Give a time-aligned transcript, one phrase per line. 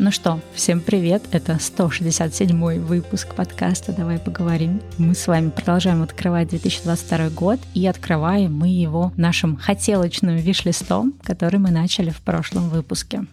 [0.00, 1.24] Ну что, всем привет!
[1.32, 4.80] Это 167 выпуск подкаста «Давай поговорим».
[4.96, 11.58] Мы с вами продолжаем открывать 2022 год, и открываем мы его нашим хотелочным виш-листом, который
[11.58, 13.26] мы начали в прошлом выпуске.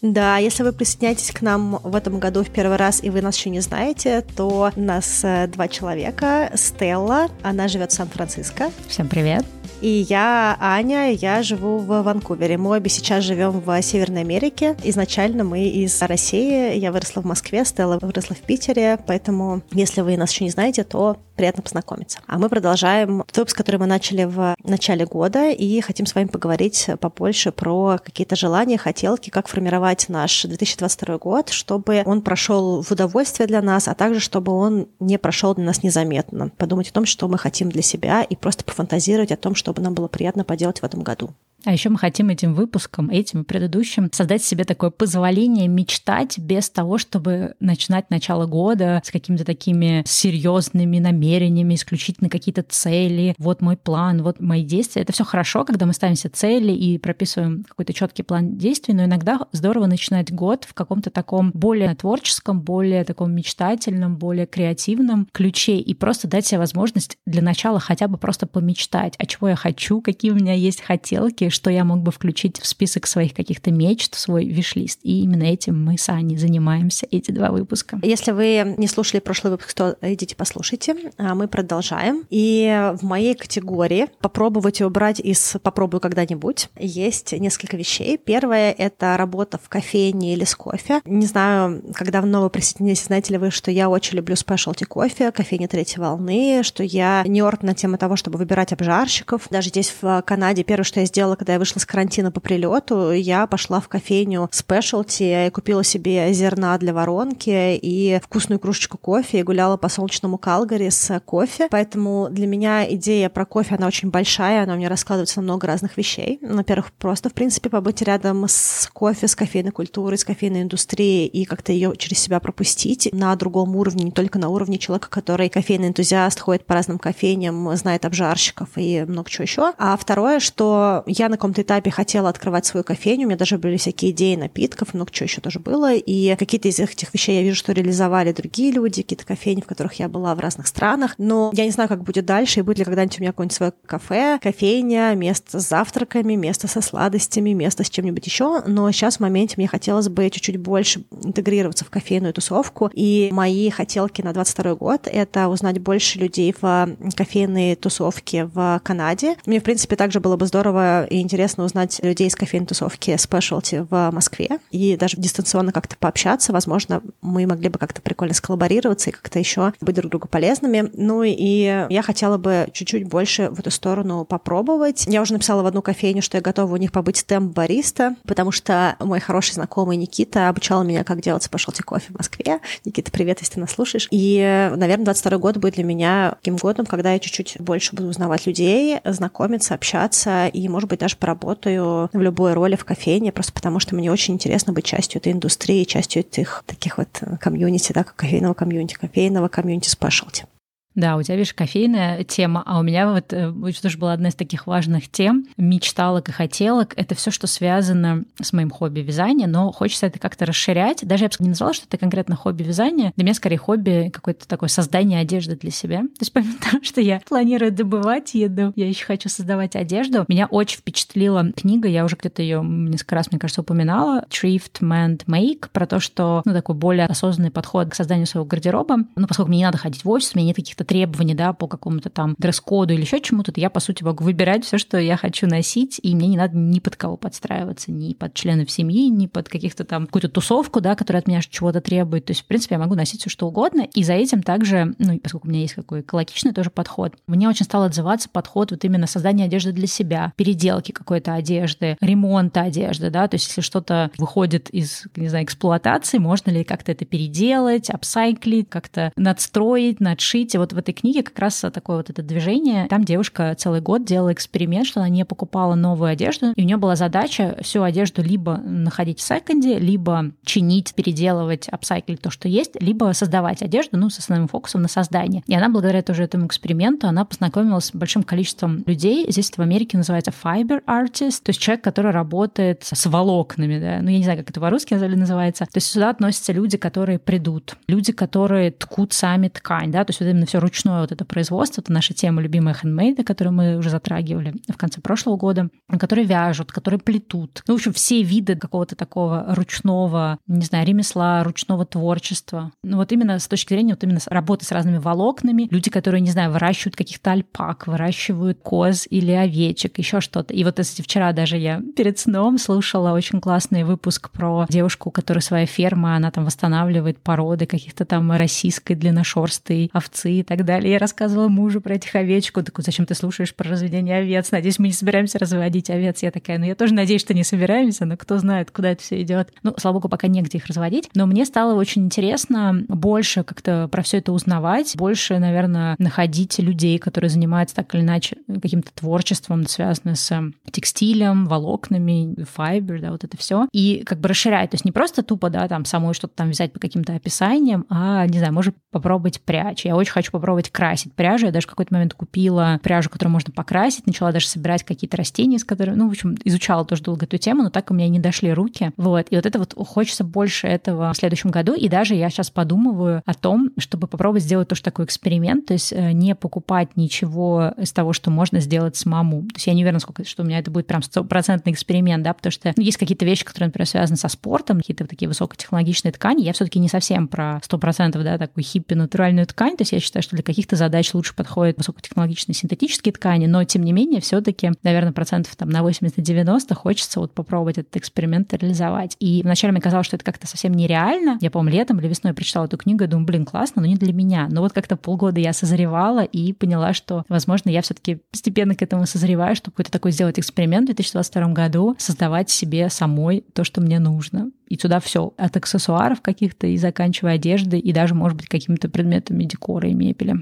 [0.00, 3.36] Да, если вы присоединяетесь к нам в этом году в первый раз, и вы нас
[3.36, 6.52] еще не знаете, то у нас э, два человека.
[6.54, 8.70] Стелла, она живет в Сан-Франциско.
[8.86, 9.44] Всем привет.
[9.80, 12.58] И я Аня, я живу в Ванкувере.
[12.58, 14.76] Мы обе сейчас живем в Северной Америке.
[14.84, 16.76] Изначально мы из России.
[16.76, 18.98] Я выросла в Москве, Стелла выросла в Питере.
[19.06, 22.18] Поэтому, если вы нас еще не знаете, то приятно познакомиться.
[22.26, 26.26] А мы продолжаем тот выпуск, который мы начали в начале года, и хотим с вами
[26.26, 32.92] поговорить побольше про какие-то желания, хотелки, как формировать наш 2022 год, чтобы он прошел в
[32.92, 36.50] удовольствие для нас, а также чтобы он не прошел для нас незаметно.
[36.58, 39.94] Подумать о том, что мы хотим для себя, и просто пофантазировать о том, чтобы нам
[39.94, 41.30] было приятно поделать в этом году.
[41.64, 46.98] А еще мы хотим этим выпуском, этим предыдущим, создать себе такое позволение мечтать без того,
[46.98, 53.34] чтобы начинать начало года с какими-то такими серьезными намерениями, исключительно какие-то цели.
[53.38, 55.02] Вот мой план, вот мои действия.
[55.02, 59.04] Это все хорошо, когда мы ставим себе цели и прописываем какой-то четкий план действий, но
[59.04, 65.76] иногда здорово начинать год в каком-то таком более творческом, более таком мечтательном, более креативном ключе
[65.76, 70.00] и просто дать себе возможность для начала хотя бы просто помечтать, а чего я хочу,
[70.00, 74.14] какие у меня есть хотелки, что я мог бы включить в список своих каких-то мечт,
[74.14, 75.00] свой виш-лист.
[75.02, 77.98] И именно этим мы с Аней занимаемся эти два выпуска.
[78.02, 80.96] Если вы не слушали прошлый выпуск, то идите послушайте.
[81.18, 82.24] А мы продолжаем.
[82.30, 88.18] И в моей категории «Попробовать убрать из «попробую когда-нибудь» есть несколько вещей.
[88.18, 91.00] Первое— это работа в кофейне или с кофе.
[91.04, 95.32] Не знаю, как давно вы присоединились, знаете ли вы, что я очень люблю спешлти кофе,
[95.32, 99.48] кофейни третьей волны, что я нерд на тему того, чтобы выбирать обжарщиков.
[99.50, 103.12] Даже здесь в Канаде первое, что я сделала, когда я вышла с карантина по прилету,
[103.12, 109.40] я пошла в кофейню Specialty и купила себе зерна для воронки и вкусную кружечку кофе
[109.40, 111.68] и гуляла по солнечному Калгари с кофе.
[111.70, 115.96] Поэтому для меня идея про кофе, она очень большая, она меня раскладывается на много разных
[115.96, 116.38] вещей.
[116.42, 121.46] Во-первых, просто, в принципе, побыть рядом с кофе, с кофейной культурой, с кофейной индустрией и
[121.46, 125.88] как-то ее через себя пропустить на другом уровне, не только на уровне человека, который кофейный
[125.88, 129.72] энтузиаст, ходит по разным кофейням, знает обжарщиков и много чего еще.
[129.78, 133.76] А второе, что я на каком-то этапе хотела открывать свою кофейню, у меня даже были
[133.76, 137.56] всякие идеи напитков, много чего еще тоже было, и какие-то из этих вещей я вижу,
[137.56, 141.64] что реализовали другие люди, какие-то кофейни, в которых я была в разных странах, но я
[141.64, 145.14] не знаю, как будет дальше, и будет ли когда-нибудь у меня какое-нибудь свое кафе, кофейня,
[145.14, 149.68] место с завтраками, место со сладостями, место с чем-нибудь еще, но сейчас в моменте мне
[149.68, 155.48] хотелось бы чуть-чуть больше интегрироваться в кофейную тусовку, и мои хотелки на 22 год— это
[155.48, 159.36] узнать больше людей в кофейной тусовке в Канаде.
[159.46, 163.86] Мне, в принципе, также было бы здорово и интересно узнать людей из кофейной тусовки Specialty
[163.88, 166.52] в Москве и даже дистанционно как-то пообщаться.
[166.52, 170.90] Возможно, мы могли бы как-то прикольно сколлаборироваться и как-то еще быть друг другу полезными.
[170.94, 175.06] Ну и я хотела бы чуть-чуть больше в эту сторону попробовать.
[175.06, 178.96] Я уже написала в одну кофейню, что я готова у них побыть темп-бариста, потому что
[179.00, 182.60] мой хороший знакомый Никита обучал меня, как делать Specialty кофе в Москве.
[182.84, 184.08] Никита, привет, если ты нас слушаешь.
[184.10, 188.46] И, наверное, 22 год будет для меня таким годом, когда я чуть-чуть больше буду узнавать
[188.46, 193.80] людей, знакомиться, общаться и, может быть, даже поработаю в любой роли в кофейне, просто потому
[193.80, 198.04] что мне очень интересно быть частью этой индустрии, частью этих таких вот э, комьюнити, да,
[198.04, 200.46] кофейного комьюнити, кофейного комьюнити specialty.
[200.94, 204.34] Да, у тебя, видишь, кофейная тема, а у меня вот э, тоже была одна из
[204.34, 206.94] таких важных тем мечталок и хотелок.
[206.96, 211.06] Это все, что связано с моим хобби вязания, но хочется это как-то расширять.
[211.06, 213.12] Даже я бы не назвала, что это конкретно хобби вязания.
[213.14, 216.00] Для меня скорее хобби какое-то такое создание одежды для себя.
[216.18, 220.24] То есть помимо того, что я планирую добывать еду, я еще хочу создавать одежду.
[220.26, 225.26] Меня очень впечатлила книга, я уже где-то ее несколько раз, мне кажется, упоминала, Thrift Mend
[225.26, 228.96] Make, про то, что ну, такой более осознанный подход к созданию своего гардероба.
[229.14, 231.66] Ну, поскольку мне не надо ходить в офис, у меня нет каких-то требований, да, по
[231.66, 235.16] какому-то там дресс-коду или еще чему-то, то я, по сути, могу выбирать все, что я
[235.16, 239.26] хочу носить, и мне не надо ни под кого подстраиваться, ни под членов семьи, ни
[239.26, 242.26] под каких-то там какую-то тусовку, да, которая от меня чего-то требует.
[242.26, 243.86] То есть, в принципе, я могу носить все что угодно.
[243.94, 247.64] И за этим также, ну, поскольку у меня есть какой экологичный тоже подход, мне очень
[247.64, 253.28] стал отзываться подход вот именно создания одежды для себя, переделки какой-то одежды, ремонта одежды, да,
[253.28, 258.68] то есть если что-то выходит из, не знаю, эксплуатации, можно ли как-то это переделать, апсайклить,
[258.68, 260.54] как-то надстроить, надшить.
[260.54, 262.86] И вот вот в этой книге как раз такое вот это движение.
[262.88, 266.76] Там девушка целый год делала эксперимент, что она не покупала новую одежду, и у нее
[266.76, 272.80] была задача всю одежду либо находить в секонде, либо чинить, переделывать, апсайклить то, что есть,
[272.80, 275.42] либо создавать одежду, ну, с основным фокусом на создание.
[275.46, 279.26] И она, благодаря тоже этому эксперименту, она познакомилась с большим количеством людей.
[279.28, 283.98] Здесь это в Америке называется fiber artist, то есть человек, который работает с волокнами, да,
[284.02, 285.64] ну, я не знаю, как это по-русски называется.
[285.64, 290.20] То есть сюда относятся люди, которые придут, люди, которые ткут сами ткань, да, то есть
[290.20, 293.90] вот именно все ручное вот это производство, это наша тема любимая хендмейда, которую мы уже
[293.90, 295.68] затрагивали в конце прошлого года,
[295.98, 297.62] которые вяжут, которые плетут.
[297.66, 302.72] Ну, в общем, все виды какого-то такого ручного, не знаю, ремесла, ручного творчества.
[302.82, 306.30] Ну, вот именно с точки зрения вот именно работы с разными волокнами, люди, которые, не
[306.30, 310.54] знаю, выращивают каких-то альпак, выращивают коз или овечек, еще что-то.
[310.54, 315.12] И вот если вчера даже я перед сном слушала очень классный выпуск про девушку, у
[315.12, 320.92] которой своя ферма, она там восстанавливает породы каких-то там российской длинношерстой овцы так далее.
[320.92, 322.56] Я рассказывала мужу про этих овечек.
[322.56, 324.50] Он такой, зачем ты слушаешь про разведение овец?
[324.50, 326.24] Надеюсь, мы не собираемся разводить овец.
[326.24, 329.22] Я такая, ну я тоже надеюсь, что не собираемся, но кто знает, куда это все
[329.22, 329.52] идет.
[329.62, 331.08] Ну, слава богу, пока негде их разводить.
[331.14, 336.98] Но мне стало очень интересно больше как-то про все это узнавать, больше, наверное, находить людей,
[336.98, 343.36] которые занимаются так или иначе каким-то творчеством, связанным с текстилем, волокнами, файбер, да, вот это
[343.36, 343.68] все.
[343.72, 344.70] И как бы расширять.
[344.70, 348.26] То есть не просто тупо, да, там самой что-то там вязать по каким-то описаниям, а,
[348.26, 349.84] не знаю, может попробовать прячь.
[349.84, 351.46] Я очень хочу попробовать красить пряжу.
[351.46, 355.58] Я даже в какой-то момент купила пряжу, которую можно покрасить, начала даже собирать какие-то растения,
[355.58, 358.18] с которыми, ну, в общем, изучала тоже долго эту тему, но так у меня не
[358.18, 358.92] дошли руки.
[358.96, 359.26] Вот.
[359.30, 361.74] И вот это вот хочется больше этого в следующем году.
[361.74, 365.92] И даже я сейчас подумываю о том, чтобы попробовать сделать тоже такой эксперимент, то есть
[365.92, 369.42] э, не покупать ничего из того, что можно сделать самому.
[369.42, 372.32] То есть я не уверена, сколько, что у меня это будет прям стопроцентный эксперимент, да,
[372.32, 376.42] потому что ну, есть какие-то вещи, которые, например, связаны со спортом, какие-то такие высокотехнологичные ткани.
[376.42, 379.76] Я все-таки не совсем про сто процентов, да, такую хиппи-натуральную ткань.
[379.76, 383.82] То есть я считаю, что для каких-то задач лучше подходят высокотехнологичные синтетические ткани, но тем
[383.82, 389.16] не менее все-таки, наверное, процентов там на 80-90 хочется вот попробовать этот эксперимент реализовать.
[389.20, 391.38] И вначале мне казалось, что это как-то совсем нереально.
[391.40, 394.12] Я, по-моему, летом или весной прочитала эту книгу и думаю, блин, классно, но не для
[394.12, 394.48] меня.
[394.50, 399.06] Но вот как-то полгода я созревала и поняла, что, возможно, я все-таки постепенно к этому
[399.06, 403.98] созреваю, чтобы какой-то такой сделать эксперимент в 2022 году, создавать себе самой то, что мне
[403.98, 404.50] нужно.
[404.70, 409.44] И туда все от аксессуаров каких-то и заканчивая одеждой, и даже, может быть, какими-то предметами
[409.44, 410.36] декора и мебели.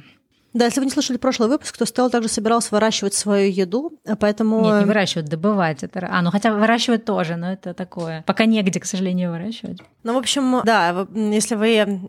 [0.55, 4.63] Да, если вы не слышали прошлый выпуск, то Стелла также собирался выращивать свою еду, поэтому...
[4.63, 5.83] Нет, не выращивать, добывать.
[5.83, 6.09] Это...
[6.11, 8.23] А, ну хотя выращивать тоже, но это такое.
[8.27, 9.81] Пока негде, к сожалению, выращивать.
[10.05, 12.09] Ну, в общем, да, если вы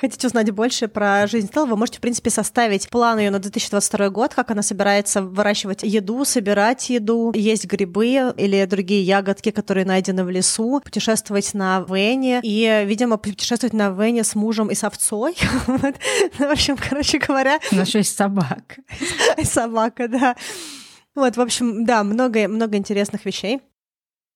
[0.00, 4.10] хотите узнать больше про жизнь Стеллы, вы можете, в принципе, составить план ее на 2022
[4.10, 10.24] год, как она собирается выращивать еду, собирать еду, есть грибы или другие ягодки, которые найдены
[10.24, 15.36] в лесу, путешествовать на Вене и, видимо, путешествовать на Вене с мужем и с овцой.
[16.38, 17.58] Ну, в общем, короче говоря...
[17.72, 18.76] У нас есть собака.
[19.44, 20.36] Собака, да.
[21.14, 23.60] Вот, в общем, да, много, много интересных вещей.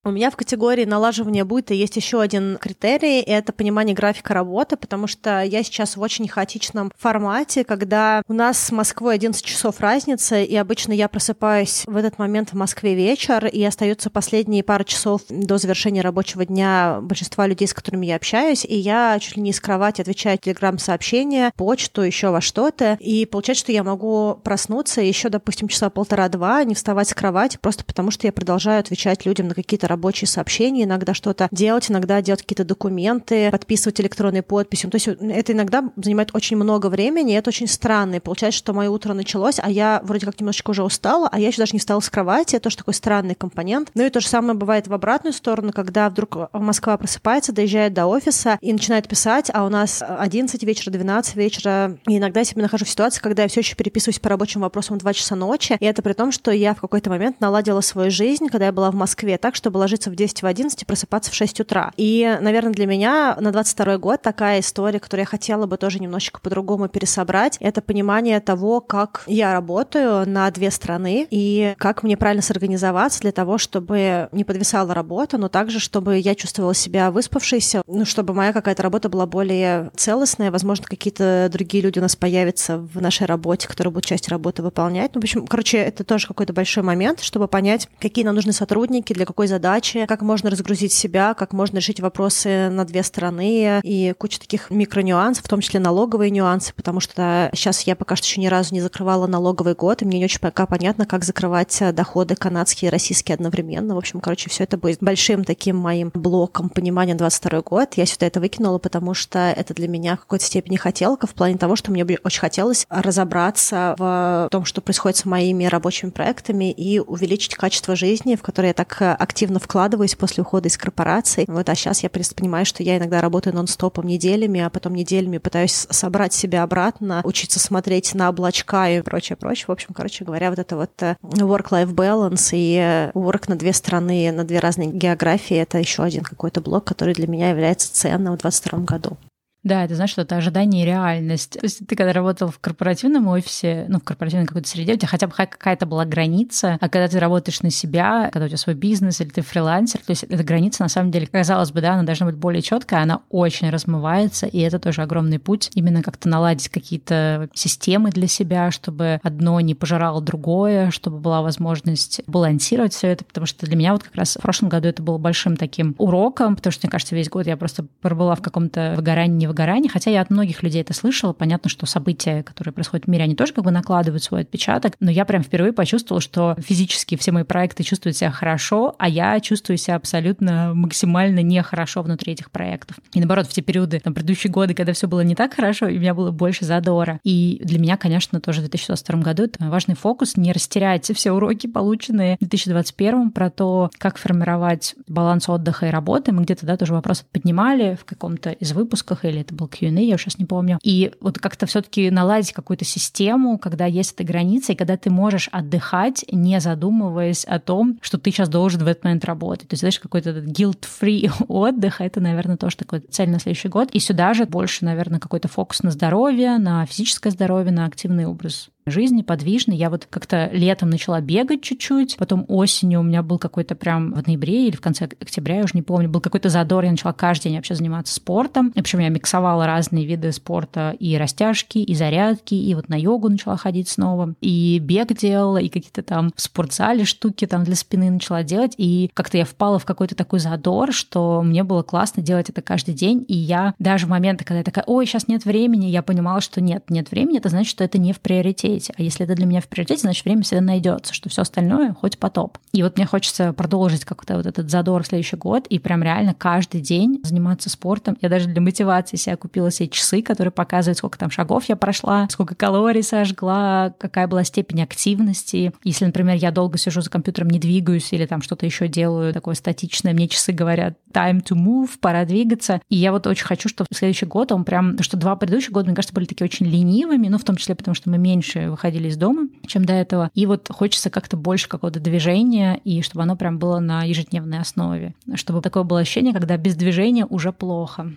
[0.07, 4.77] У меня в категории налаживания быта есть еще один критерий, и это понимание графика работы,
[4.77, 9.81] потому что я сейчас в очень хаотичном формате, когда у нас с Москвой 11 часов
[9.81, 14.85] разница, и обычно я просыпаюсь в этот момент в Москве вечер, и остаются последние пару
[14.85, 19.43] часов до завершения рабочего дня большинства людей, с которыми я общаюсь, и я чуть ли
[19.43, 25.01] не из кровати отвечаю телеграм-сообщения, почту, еще во что-то, и получается, что я могу проснуться
[25.01, 29.49] еще, допустим, часа полтора-два, не вставать с кровати, просто потому что я продолжаю отвечать людям
[29.49, 34.89] на какие-то рабочие сообщения, иногда что-то делать, иногда делать какие-то документы, подписывать электронные подписи.
[34.89, 38.17] То есть это иногда занимает очень много времени, и это очень странно.
[38.17, 41.49] И получается, что мое утро началось, а я вроде как немножечко уже устала, а я
[41.49, 42.57] еще даже не встала с кровати.
[42.57, 43.91] Это тоже такой странный компонент.
[43.95, 48.07] Ну и то же самое бывает в обратную сторону, когда вдруг Москва просыпается, доезжает до
[48.07, 51.97] офиса и начинает писать, а у нас 11 вечера, 12 вечера.
[52.07, 54.97] И иногда я себе нахожу в ситуации, когда я все еще переписываюсь по рабочим вопросам
[54.97, 55.77] в 2 часа ночи.
[55.81, 58.91] И это при том, что я в какой-то момент наладила свою жизнь, когда я была
[58.91, 61.93] в Москве, так, что была ложиться в 10, в 11 и просыпаться в 6 утра.
[61.97, 66.41] И, наверное, для меня на 22 год такая история, которую я хотела бы тоже немножечко
[66.41, 72.43] по-другому пересобрать, это понимание того, как я работаю на две страны и как мне правильно
[72.43, 78.05] сорганизоваться для того, чтобы не подвисала работа, но также, чтобы я чувствовала себя выспавшейся, ну,
[78.05, 83.01] чтобы моя какая-то работа была более целостная, возможно, какие-то другие люди у нас появятся в
[83.01, 85.15] нашей работе, которые будут часть работы выполнять.
[85.15, 89.13] Ну, в общем, короче, это тоже какой-то большой момент, чтобы понять, какие нам нужны сотрудники,
[89.13, 93.81] для какой задачи задачи, как можно разгрузить себя, как можно решить вопросы на две стороны
[93.83, 98.25] и куча таких микронюансов, в том числе налоговые нюансы, потому что сейчас я пока что
[98.25, 101.83] еще ни разу не закрывала налоговый год, и мне не очень пока понятно, как закрывать
[101.93, 103.97] доходы канадские и российские одновременно.
[103.97, 107.95] В общем, короче, все это будет большим таким моим блоком понимания 22 год.
[107.95, 111.59] Я сюда это выкинула, потому что это для меня в какой-то степени хотелка в плане
[111.59, 117.01] того, что мне очень хотелось разобраться в том, что происходит с моими рабочими проектами и
[117.01, 121.45] увеличить качество жизни, в которое я так активно вкладываюсь после ухода из корпорации.
[121.49, 125.87] Вот, а сейчас я понимаю, что я иногда работаю нон-стопом неделями, а потом неделями пытаюсь
[125.91, 129.67] собрать себя обратно, учиться смотреть на облачка и прочее, прочее.
[129.69, 133.73] В общем, короче говоря, вот это вот э, work-life balance и э, work на две
[133.73, 138.35] страны, на две разные географии, это еще один какой-то блок, который для меня является ценным
[138.35, 139.17] в 2022 году.
[139.65, 141.53] Да, это значит, что это ожидание и реальность.
[141.53, 145.09] То есть ты когда работал в корпоративном офисе, ну, в корпоративной какой-то среде, у тебя
[145.09, 148.75] хотя бы какая-то была граница, а когда ты работаешь на себя, когда у тебя свой
[148.75, 152.03] бизнес или ты фрилансер, то есть эта граница, на самом деле, казалось бы, да, она
[152.03, 156.69] должна быть более четкая, она очень размывается, и это тоже огромный путь, именно как-то наладить
[156.69, 163.25] какие-то системы для себя, чтобы одно не пожирало другое, чтобы была возможность балансировать все это,
[163.25, 166.55] потому что для меня вот как раз в прошлом году это было большим таким уроком,
[166.55, 170.21] потому что, мне кажется, весь год я просто пробыла в каком-то выгорании, выгорания, хотя я
[170.21, 171.33] от многих людей это слышала.
[171.33, 175.11] Понятно, что события, которые происходят в мире, они тоже как бы накладывают свой отпечаток, но
[175.11, 179.77] я прям впервые почувствовала, что физически все мои проекты чувствуют себя хорошо, а я чувствую
[179.79, 182.97] себя абсолютно максимально нехорошо внутри этих проектов.
[183.13, 185.97] И наоборот, в те периоды, там, предыдущие годы, когда все было не так хорошо, и
[185.97, 187.21] у меня было больше задора.
[187.23, 191.69] И для меня, конечно, тоже в 2022 году это важный фокус, не растерять все уроки,
[191.69, 196.33] полученные в 2021 про то, как формировать баланс отдыха и работы.
[196.33, 200.19] Мы где-то, да, тоже вопрос поднимали в каком-то из выпусках или это был Q&A, я
[200.19, 200.79] сейчас не помню.
[200.83, 205.11] И вот как-то все таки наладить какую-то систему, когда есть эта граница, и когда ты
[205.11, 209.69] можешь отдыхать, не задумываясь о том, что ты сейчас должен в этот момент работать.
[209.69, 213.91] То есть, знаешь, какой-то guilt-free отдых, это, наверное, тоже такой цель на следующий год.
[213.93, 218.71] И сюда же больше, наверное, какой-то фокус на здоровье, на физическое здоровье, на активный образ
[218.87, 219.77] жизни, подвижный.
[219.77, 224.27] Я вот как-то летом начала бегать чуть-чуть, потом осенью у меня был какой-то прям в
[224.27, 227.45] ноябре или в конце октября, я уже не помню, был какой-то задор, я начала каждый
[227.45, 228.73] день вообще заниматься спортом.
[228.75, 233.29] В общем, я миксовала разные виды спорта и растяжки, и зарядки, и вот на йогу
[233.29, 238.11] начала ходить снова, и бег делала, и какие-то там в спортзале штуки там для спины
[238.11, 242.51] начала делать, и как-то я впала в какой-то такой задор, что мне было классно делать
[242.51, 245.87] это каждый день, и я даже в моменты, когда я такая, ой, сейчас нет времени,
[245.87, 248.95] я понимала, что нет, нет времени, это значит, что это не в приоритете приоритете.
[248.97, 252.19] А если это для меня в приоритете, значит, время всегда найдется, что все остальное хоть
[252.19, 252.59] потоп.
[252.73, 256.35] И вот мне хочется продолжить как-то вот этот задор в следующий год и прям реально
[256.35, 258.17] каждый день заниматься спортом.
[258.21, 262.29] Я даже для мотивации себя купила себе часы, которые показывают, сколько там шагов я прошла,
[262.31, 265.73] сколько калорий сожгла, какая была степень активности.
[265.83, 269.55] Если, например, я долго сижу за компьютером, не двигаюсь или там что-то еще делаю такое
[269.55, 272.81] статичное, мне часы говорят time to move, пора двигаться.
[272.89, 275.97] И я вот очень хочу, чтобы следующий год он прям, что два предыдущих года, мне
[275.97, 279.17] кажется, были такие очень ленивыми, ну, в том числе потому, что мы меньше выходили из
[279.17, 280.31] дома, чем до этого.
[280.35, 285.15] И вот хочется как-то больше какого-то движения, и чтобы оно прям было на ежедневной основе.
[285.35, 288.13] Чтобы такое было ощущение, когда без движения уже плохо.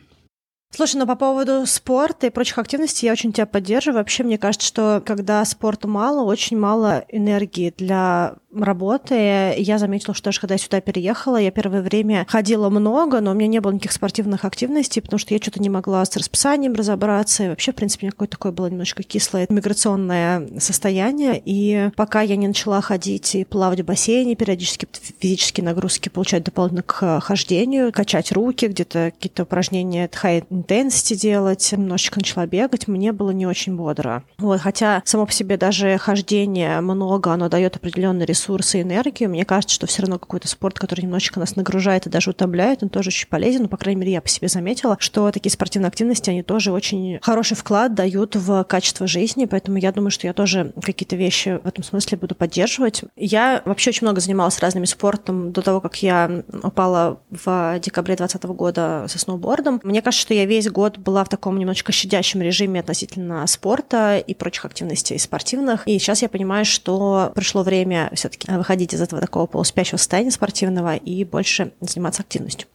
[0.69, 3.99] Слушай, ну по поводу спорта и прочих активностей я очень тебя поддерживаю.
[3.99, 9.55] Вообще, мне кажется, что когда спорта мало, очень мало энергии для работы.
[9.57, 13.33] Я заметила, что даже когда я сюда переехала, я первое время ходила много, но у
[13.33, 17.43] меня не было никаких спортивных активностей, потому что я что-то не могла с расписанием разобраться.
[17.43, 21.41] И вообще, в принципе, у меня какое-то такое было немножко кислое миграционное состояние.
[21.43, 24.87] И пока я не начала ходить и плавать в бассейне, периодически
[25.19, 32.19] физические нагрузки получать дополнительно к хождению, качать руки, где-то какие-то упражнения high intensity делать, немножечко
[32.19, 34.23] начала бегать, мне было не очень бодро.
[34.37, 39.29] Вот, хотя само по себе даже хождение много, оно дает определенный ресурс ресурсы и энергию.
[39.29, 42.89] Мне кажется, что все равно какой-то спорт, который немножечко нас нагружает и даже утомляет, он
[42.89, 43.63] тоже очень полезен.
[43.63, 47.19] Ну, по крайней мере, я по себе заметила, что такие спортивные активности, они тоже очень
[47.21, 51.67] хороший вклад дают в качество жизни, поэтому я думаю, что я тоже какие-то вещи в
[51.67, 53.03] этом смысле буду поддерживать.
[53.15, 58.43] Я вообще очень много занималась разными спортом до того, как я упала в декабре 2020
[58.57, 59.79] года со сноубордом.
[59.83, 64.33] Мне кажется, что я весь год была в таком немножечко щадящем режиме относительно спорта и
[64.33, 65.87] прочих активностей спортивных.
[65.87, 70.95] И сейчас я понимаю, что пришло время все-таки выходить из этого такого полуспящего состояния спортивного
[70.95, 72.67] и больше заниматься активностью.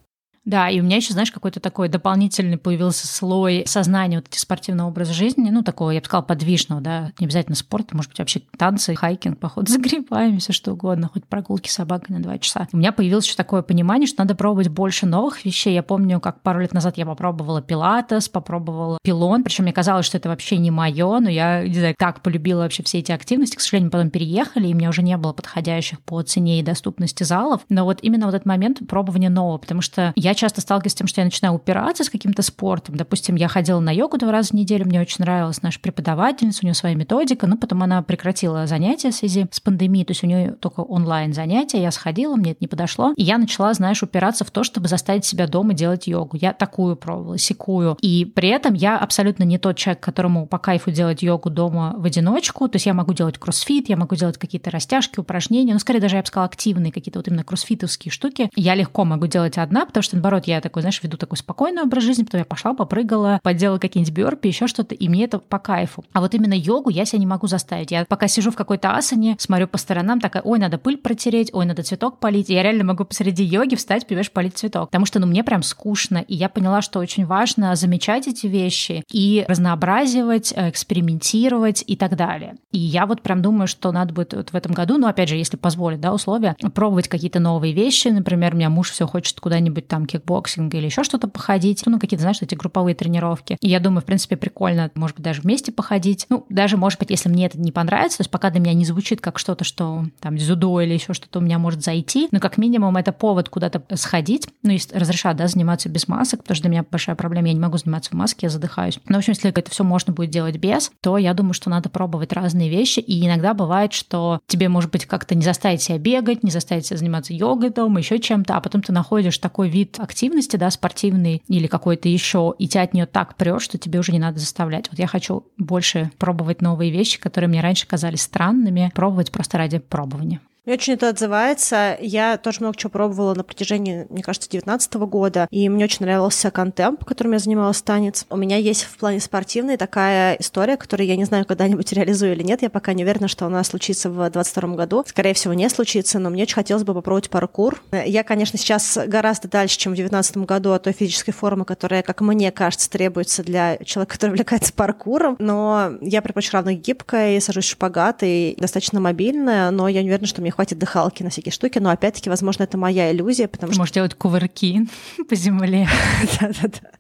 [0.44, 4.88] Да, и у меня еще, знаешь, какой-то такой дополнительный появился слой сознания вот эти спортивного
[4.88, 8.42] образа жизни, ну, такого, я бы сказала, подвижного, да, не обязательно спорт, может быть, вообще
[8.58, 12.66] танцы, хайкинг, поход за грибами, все что угодно, хоть прогулки с собакой на два часа.
[12.72, 15.75] У меня появилось еще такое понимание, что надо пробовать больше новых вещей.
[15.75, 20.16] Я помню, как пару лет назад я попробовала пилатес, попробовала пилон, причем мне казалось, что
[20.16, 23.56] это вообще не мое, но я, не знаю, так полюбила вообще все эти активности.
[23.56, 27.22] К сожалению, потом переехали, и у меня уже не было подходящих по цене и доступности
[27.22, 27.61] залов.
[27.68, 31.06] Но вот именно вот этот момент пробования нового, потому что я часто сталкиваюсь с тем,
[31.06, 32.96] что я начинаю упираться с каким-то спортом.
[32.96, 36.66] Допустим, я ходила на йогу два раза в неделю, мне очень нравилась наша преподавательница, у
[36.66, 40.26] нее своя методика, но потом она прекратила занятия в связи с пандемией, то есть у
[40.26, 44.44] нее только онлайн занятия, я сходила, мне это не подошло, и я начала, знаешь, упираться
[44.44, 46.36] в то, чтобы заставить себя дома делать йогу.
[46.40, 47.96] Я такую пробовала, секую.
[48.00, 52.04] И при этом я абсолютно не тот человек, которому по кайфу делать йогу дома в
[52.04, 56.00] одиночку, то есть я могу делать кроссфит, я могу делать какие-то растяжки, упражнения, ну, скорее
[56.00, 58.50] даже я бы сказала активные какие-то вот именно кроссфитовские штуки.
[58.54, 62.05] Я легко могу делать одна, потому что, наоборот, я такой, знаешь, веду такой спокойный образ
[62.05, 66.05] жизни, потом я пошла, попрыгала, поделала какие-нибудь бёрпи, еще что-то, и мне это по кайфу.
[66.12, 67.91] А вот именно йогу я себя не могу заставить.
[67.91, 71.67] Я пока сижу в какой-то асане, смотрю по сторонам, такая, ой, надо пыль протереть, ой,
[71.67, 72.50] надо цветок полить.
[72.50, 74.91] И я реально могу посреди йоги встать, понимаешь, полить цветок.
[74.91, 76.19] Потому что, ну, мне прям скучно.
[76.19, 82.17] И я поняла, что очень важно замечать эти вещи и разнообразивать, э, экспериментировать и так
[82.17, 82.55] далее.
[82.71, 85.37] И я вот прям думаю, что надо будет вот в этом году, ну, опять же,
[85.37, 88.09] если позволит, да, условия, пробовать какие-то новые вещи.
[88.09, 91.83] Например, у меня муж все хочет куда-нибудь там кикбоксинг или еще что-то походить.
[91.87, 93.57] Ну, какие-то, знаешь, эти групповые тренировки.
[93.61, 96.26] И я думаю, в принципе, прикольно, может быть, даже вместе походить.
[96.28, 98.85] Ну, даже, может быть, если мне это не понравится, то есть пока для меня не
[98.85, 102.59] звучит как что-то, что там дзюдо или еще что-то у меня может зайти, но как
[102.59, 104.49] минимум это повод куда-то сходить.
[104.62, 107.61] Ну, если разрешат, да, заниматься без масок, потому что для меня большая проблема, я не
[107.61, 108.99] могу заниматься в маске, я задыхаюсь.
[109.07, 111.88] Но, в общем, если это все можно будет делать без, то я думаю, что надо
[111.88, 113.00] пробовать разные вещи.
[113.00, 116.97] И иногда бывает, что тебе, может быть, как-то не заставить себя бегать, не заставить себя
[116.97, 121.66] заниматься йогой дома, еще чем-то, а потом ты находишь такой вид активности, да, спортивный или
[121.66, 124.88] какой-то еще, и тебя от нее так прет, что тебе уже не надо заставлять.
[124.90, 129.78] Вот я хочу больше пробовать новые вещи, которые мне раньше казались странными, пробовать просто ради
[129.78, 130.40] пробования.
[130.64, 131.99] Мне очень это отзывается.
[132.00, 135.49] Я тоже много чего пробовала на протяжении, мне кажется, 2019 года.
[135.50, 138.26] И мне очень нравился контемп, которым я занималась танец.
[138.31, 142.45] У меня есть в плане спортивной такая история, которую я не знаю, когда-нибудь реализую или
[142.45, 142.62] нет.
[142.62, 145.04] Я пока не уверена, что она случится в 2022 году.
[145.04, 147.83] Скорее всего, не случится, но мне очень хотелось бы попробовать паркур.
[147.90, 152.21] Я, конечно, сейчас гораздо дальше, чем в 2019 году от той физической формы, которая, как
[152.21, 155.35] мне кажется, требуется для человека, который увлекается паркуром.
[155.40, 160.28] Но я предпочитаю равно гибкая, сажусь в шпагат и достаточно мобильная, но я не уверена,
[160.28, 163.75] что мне хватит дыхалки на всякие штуки, но опять-таки, возможно, это моя иллюзия, потому Ты
[163.75, 163.80] что...
[163.80, 164.87] можешь делать кувырки
[165.28, 165.88] по земле.
[166.40, 166.90] Да-да-да.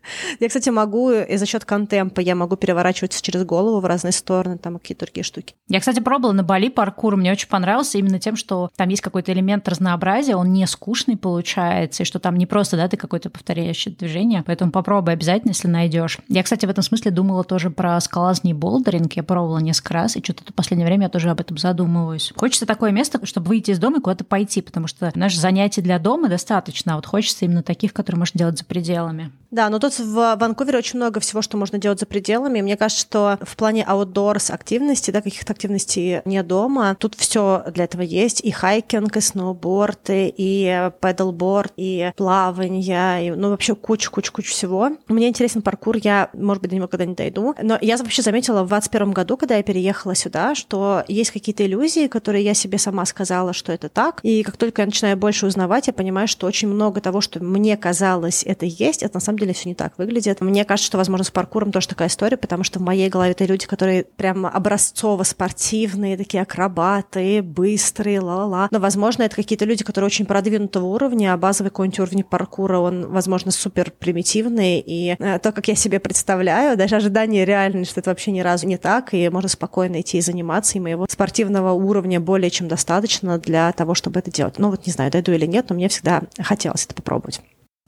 [0.40, 4.58] Я, кстати, могу, и за счет контемпа я могу переворачиваться через голову в разные стороны,
[4.58, 5.54] там какие-то другие штуки.
[5.68, 9.32] Я, кстати, пробовала на Бали паркур, мне очень понравился именно тем, что там есть какой-то
[9.32, 13.94] элемент разнообразия, он не скучный получается, и что там не просто, да, ты какое-то повторяющее
[13.94, 16.18] движение, поэтому попробуй обязательно, если найдешь.
[16.28, 20.22] Я, кстати, в этом смысле думала тоже про скалазний болдеринг, я пробовала несколько раз, и
[20.22, 22.32] что-то в последнее время я тоже об этом задумываюсь.
[22.36, 25.98] Хочется такое место, чтобы выйти из дома и куда-то пойти, потому что наше занятий для
[25.98, 29.30] дома достаточно, а вот хочется именно таких, которые можно делать за пределами.
[29.52, 32.62] Да, но тут в Ванкувере очень много всего, что можно делать за пределами.
[32.62, 37.84] Мне кажется, что в плане outdoors активности, да, каких-то активностей не дома, тут все для
[37.84, 38.40] этого есть.
[38.40, 44.92] И хайкинг, и сноуборд, и педалборд, и плавание, и, ну, вообще куча-куча-куча всего.
[45.06, 47.54] Мне интересен паркур, я, может быть, до него когда не дойду.
[47.60, 52.06] Но я вообще заметила в 2021 году, когда я переехала сюда, что есть какие-то иллюзии,
[52.06, 54.20] которые я себе сама сказала, что это так.
[54.22, 57.76] И как только я начинаю больше узнавать, я понимаю, что очень много того, что мне
[57.76, 60.40] казалось, это есть, это на самом деле все не так выглядит.
[60.40, 63.44] Мне кажется, что, возможно, с паркуром тоже такая история, потому что в моей голове это
[63.44, 68.68] люди, которые прям образцово-спортивные, такие акробаты, быстрые, ла-ла-ла.
[68.70, 73.08] Но, возможно, это какие-то люди, которые очень продвинутого уровня, а базовый какой-нибудь уровень паркура, он,
[73.08, 74.78] возможно, супер примитивный.
[74.78, 78.66] И э, то, как я себе представляю, даже ожидание реальное, что это вообще ни разу
[78.66, 83.38] не так, и можно спокойно идти и заниматься, и моего спортивного уровня более чем достаточно
[83.38, 84.58] для того, чтобы это делать.
[84.58, 87.40] Ну вот не знаю, дойду или нет, но мне всегда хотелось это попробовать.